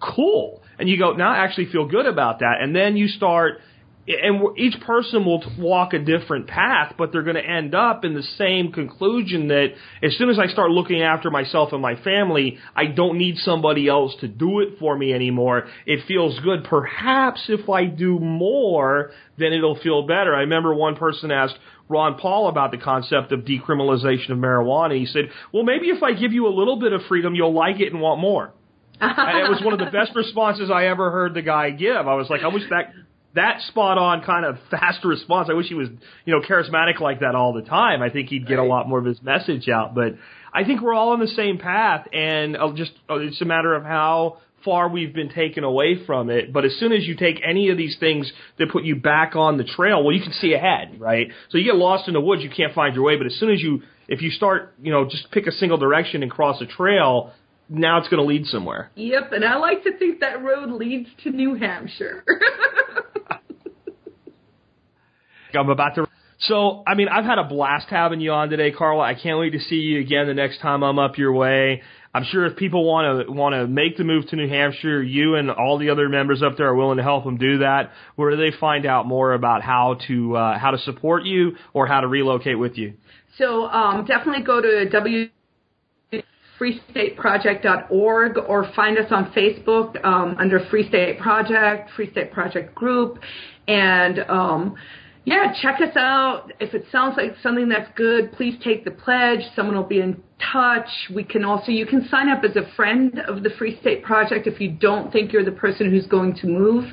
[0.00, 0.62] cool.
[0.78, 2.58] And you go, now I actually feel good about that.
[2.60, 3.60] And then you start
[4.22, 8.14] and each person will walk a different path, but they're going to end up in
[8.14, 9.68] the same conclusion that
[10.02, 13.88] as soon as I start looking after myself and my family, I don't need somebody
[13.88, 15.66] else to do it for me anymore.
[15.86, 16.64] It feels good.
[16.64, 20.34] Perhaps if I do more, then it'll feel better.
[20.34, 21.58] I remember one person asked
[21.88, 24.98] Ron Paul about the concept of decriminalization of marijuana.
[24.98, 27.80] He said, well, maybe if I give you a little bit of freedom, you'll like
[27.80, 28.52] it and want more.
[29.00, 32.06] and it was one of the best responses I ever heard the guy give.
[32.06, 32.92] I was like, I wish that
[33.34, 35.48] that spot on kind of fast response.
[35.50, 35.88] I wish he was,
[36.24, 38.02] you know, charismatic like that all the time.
[38.02, 38.66] I think he'd get right.
[38.66, 39.94] a lot more of his message out.
[39.94, 40.16] But
[40.52, 43.74] I think we're all on the same path, and I'll just uh, it's a matter
[43.74, 46.52] of how far we've been taken away from it.
[46.52, 49.56] But as soon as you take any of these things that put you back on
[49.56, 51.28] the trail, well, you can see ahead, right?
[51.48, 53.16] So you get lost in the woods, you can't find your way.
[53.16, 56.22] But as soon as you, if you start, you know, just pick a single direction
[56.22, 57.32] and cross a trail,
[57.68, 58.90] now it's going to lead somewhere.
[58.96, 62.24] Yep, and I like to think that road leads to New Hampshire.
[65.54, 66.06] I'm about to.
[66.40, 69.02] So, I mean, I've had a blast having you on today, Carla.
[69.02, 71.82] I can't wait to see you again the next time I'm up your way.
[72.12, 75.36] I'm sure if people want to want to make the move to New Hampshire, you
[75.36, 77.92] and all the other members up there are willing to help them do that.
[78.16, 81.86] Where do they find out more about how to uh, how to support you or
[81.86, 82.94] how to relocate with you?
[83.38, 85.28] So um, definitely go to w
[86.60, 93.18] freestateproject.org or find us on Facebook um, under Free State Project, Free State Project Group,
[93.66, 94.76] and um,
[95.30, 96.52] yeah, check us out.
[96.58, 99.38] If it sounds like something that's good, please take the pledge.
[99.54, 100.20] Someone will be in
[100.52, 100.88] touch.
[101.14, 104.48] We can also, you can sign up as a friend of the Free State Project
[104.48, 106.84] if you don't think you're the person who's going to move.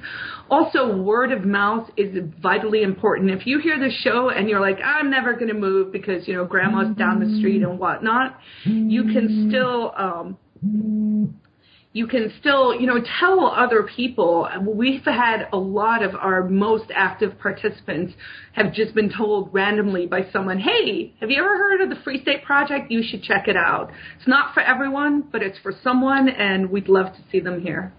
[0.52, 3.32] Also, word of mouth is vitally important.
[3.32, 6.36] If you hear the show and you're like, I'm never going to move because, you
[6.36, 11.40] know, grandma's down the street and whatnot, you can still, um,
[11.98, 14.48] you can still, you know, tell other people.
[14.62, 18.14] We've had a lot of our most active participants
[18.54, 22.22] have just been told randomly by someone, hey, have you ever heard of the Free
[22.22, 22.92] State Project?
[22.92, 23.92] You should check it out.
[24.20, 27.92] It's not for everyone, but it's for someone, and we'd love to see them here.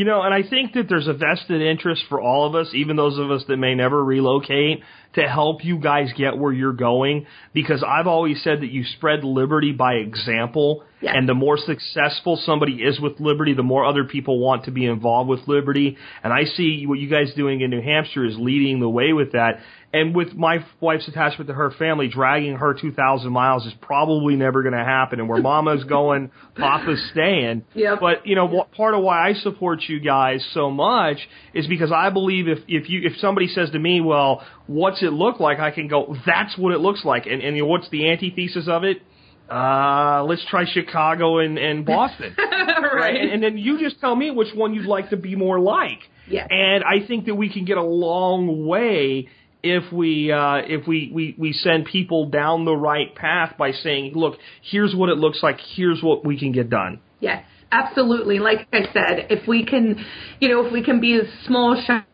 [0.00, 2.96] You know, and I think that there's a vested interest for all of us, even
[2.96, 4.82] those of us that may never relocate,
[5.16, 9.24] to help you guys get where you're going because I've always said that you spread
[9.24, 10.84] liberty by example.
[11.02, 11.12] Yeah.
[11.14, 14.86] And the more successful somebody is with liberty, the more other people want to be
[14.86, 15.98] involved with liberty.
[16.24, 19.32] And I see what you guys doing in New Hampshire is leading the way with
[19.32, 19.60] that.
[19.92, 24.62] And with my wife's attachment to her family, dragging her 2,000 miles is probably never
[24.62, 25.18] going to happen.
[25.18, 27.64] And where mama's going, papa's staying.
[27.74, 27.98] Yep.
[28.00, 31.18] But, you know, part of why I support you guys so much
[31.54, 35.12] is because I believe if, if you, if somebody says to me, well, what's it
[35.12, 35.58] look like?
[35.58, 37.26] I can go, that's what it looks like.
[37.26, 39.02] And, and you know, what's the antithesis of it?
[39.50, 42.36] Uh, let's try Chicago and, and Boston.
[42.38, 42.94] right.
[42.94, 43.16] Right.
[43.16, 45.98] And, and then you just tell me which one you'd like to be more like.
[46.28, 46.46] Yeah.
[46.48, 49.28] And I think that we can get a long way
[49.62, 54.12] if we uh, if we, we we send people down the right path by saying,
[54.14, 55.58] look, here's what it looks like.
[55.74, 57.00] Here's what we can get done.
[57.20, 58.38] Yes, absolutely.
[58.38, 60.04] Like I said, if we can,
[60.40, 62.04] you know, if we can be a small shine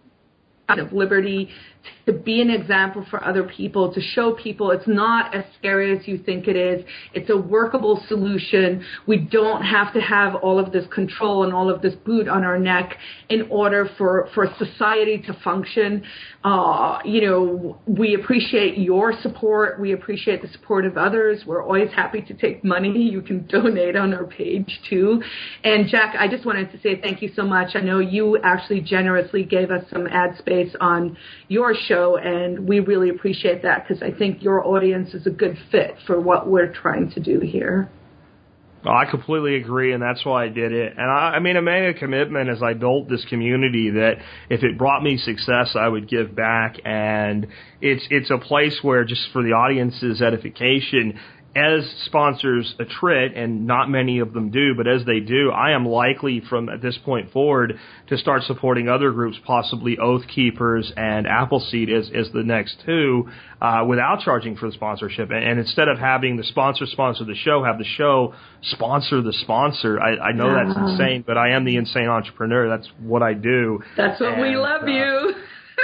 [0.69, 1.51] of liberty
[2.07, 6.07] to be an example for other people, to show people it's not as scary as
[6.07, 6.85] you think it is.
[7.15, 8.85] It's a workable solution.
[9.07, 12.45] We don't have to have all of this control and all of this boot on
[12.45, 12.97] our neck
[13.29, 16.05] in order for, for society to function.
[16.45, 19.81] Uh, you know, we appreciate your support.
[19.81, 21.43] We appreciate the support of others.
[21.47, 22.97] We're always happy to take money.
[22.97, 25.23] You can donate on our page too.
[25.65, 27.71] And Jack, I just wanted to say thank you so much.
[27.75, 31.17] I know you actually generously gave us some ad space on
[31.49, 35.57] your show, and we really appreciate that because I think your audience is a good
[35.71, 37.91] fit for what we're trying to do here.
[38.87, 40.93] Well, I completely agree, and that's why I did it.
[40.97, 44.63] And I, I mean, I made a commitment as I built this community that if
[44.63, 46.77] it brought me success, I would give back.
[46.85, 47.49] And
[47.81, 51.19] it's it's a place where, just for the audience's edification,
[51.57, 55.87] as sponsors attrit, and not many of them do, but as they do, I am
[55.87, 57.79] likely from at this point forward
[58.09, 63.29] to start supporting other groups, possibly Oath Keepers and Appleseed as, as the next two,
[63.63, 65.31] uh, without charging for the sponsorship.
[65.31, 69.33] And, and instead of having the sponsor sponsor the show, have the show sponsor the
[69.33, 69.99] sponsor.
[70.01, 72.69] I, I know that's insane, but I am the insane entrepreneur.
[72.69, 73.81] That's what I do.
[73.97, 75.35] That's what we love uh, you.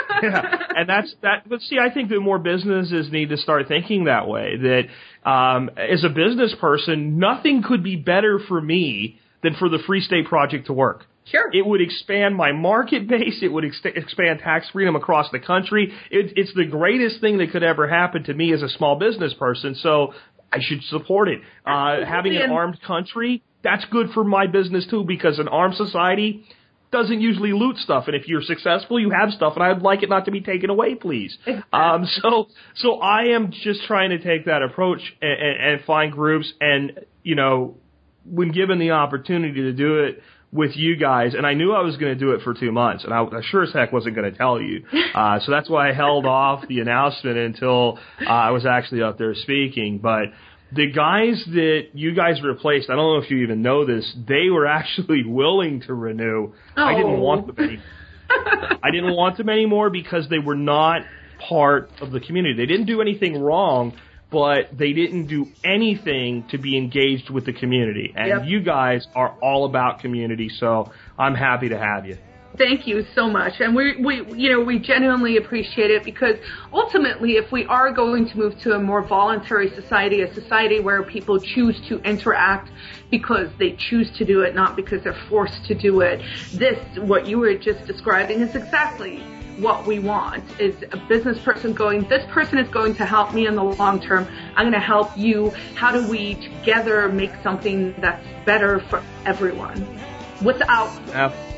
[0.22, 1.48] yeah, and that's that.
[1.48, 4.56] But see, I think that more businesses need to start thinking that way.
[4.56, 4.82] That
[5.24, 10.00] um, as a business person, nothing could be better for me than for the Free
[10.00, 11.06] State Project to work.
[11.24, 11.50] Sure.
[11.52, 13.38] It would expand my market base.
[13.42, 15.92] It would ex- expand tax freedom across the country.
[16.10, 19.32] It, it's the greatest thing that could ever happen to me as a small business
[19.34, 19.76] person.
[19.76, 20.14] So
[20.52, 21.40] I should support it.
[21.64, 26.44] Uh, having an armed country, that's good for my business too, because an armed society
[26.92, 28.04] doesn't usually loot stuff.
[28.06, 30.70] And if you're successful, you have stuff, and I'd like it not to be taken
[30.70, 31.36] away, please.
[31.72, 36.12] Um, so, so I am just trying to take that approach and, and, and find
[36.12, 37.76] groups, and you know,
[38.24, 41.96] when given the opportunity to do it with you guys, and I knew I was
[41.96, 44.30] going to do it for two months, and I, I sure as heck wasn't going
[44.30, 44.84] to tell you.
[45.12, 49.18] Uh, so that's why I held off the announcement until uh, I was actually up
[49.18, 49.98] there speaking.
[49.98, 50.28] But
[50.74, 54.48] the guys that you guys replaced, I don't know if you even know this, they
[54.50, 56.52] were actually willing to renew.
[56.76, 57.20] I didn't Oh.
[57.20, 57.78] want them any.
[58.82, 61.02] I didn't want them anymore because they were not
[61.48, 62.54] part of the community.
[62.56, 63.92] They didn't do anything wrong,
[64.30, 68.14] but they didn't do anything to be engaged with the community.
[68.16, 68.42] And Yep.
[68.46, 72.16] you guys are all about community, so I'm happy to have you.
[72.58, 73.60] Thank you so much.
[73.60, 76.36] And we, we, you know, we genuinely appreciate it because
[76.72, 81.02] ultimately, if we are going to move to a more voluntary society, a society where
[81.02, 82.70] people choose to interact
[83.10, 86.20] because they choose to do it, not because they're forced to do it,
[86.52, 89.20] this, what you were just describing, is exactly
[89.58, 93.46] what we want is a business person going, this person is going to help me
[93.46, 94.26] in the long term.
[94.56, 95.50] I'm going to help you.
[95.74, 99.86] How do we together make something that's better for everyone
[100.42, 101.51] without Ab-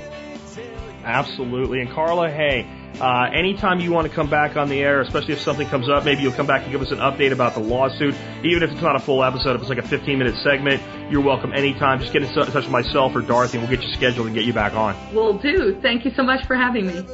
[1.05, 1.81] Absolutely.
[1.81, 2.67] And Carla, hey,
[3.01, 6.05] uh, anytime you want to come back on the air, especially if something comes up,
[6.05, 8.15] maybe you'll come back and give us an update about the lawsuit.
[8.45, 11.21] Even if it's not a full episode, if it's like a 15 minute segment, you're
[11.21, 12.01] welcome anytime.
[12.01, 14.45] Just get in touch with myself or Dorothy and we'll get you scheduled and get
[14.45, 14.97] you back on.
[15.15, 15.79] Will do.
[15.83, 17.05] Thank you so much for having me.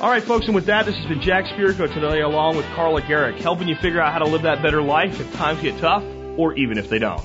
[0.00, 3.00] All right, folks, and with that, this has been Jack Spirko today, along with Carla
[3.00, 6.04] Gericke, helping you figure out how to live that better life if times get tough
[6.36, 7.24] or even if they don't.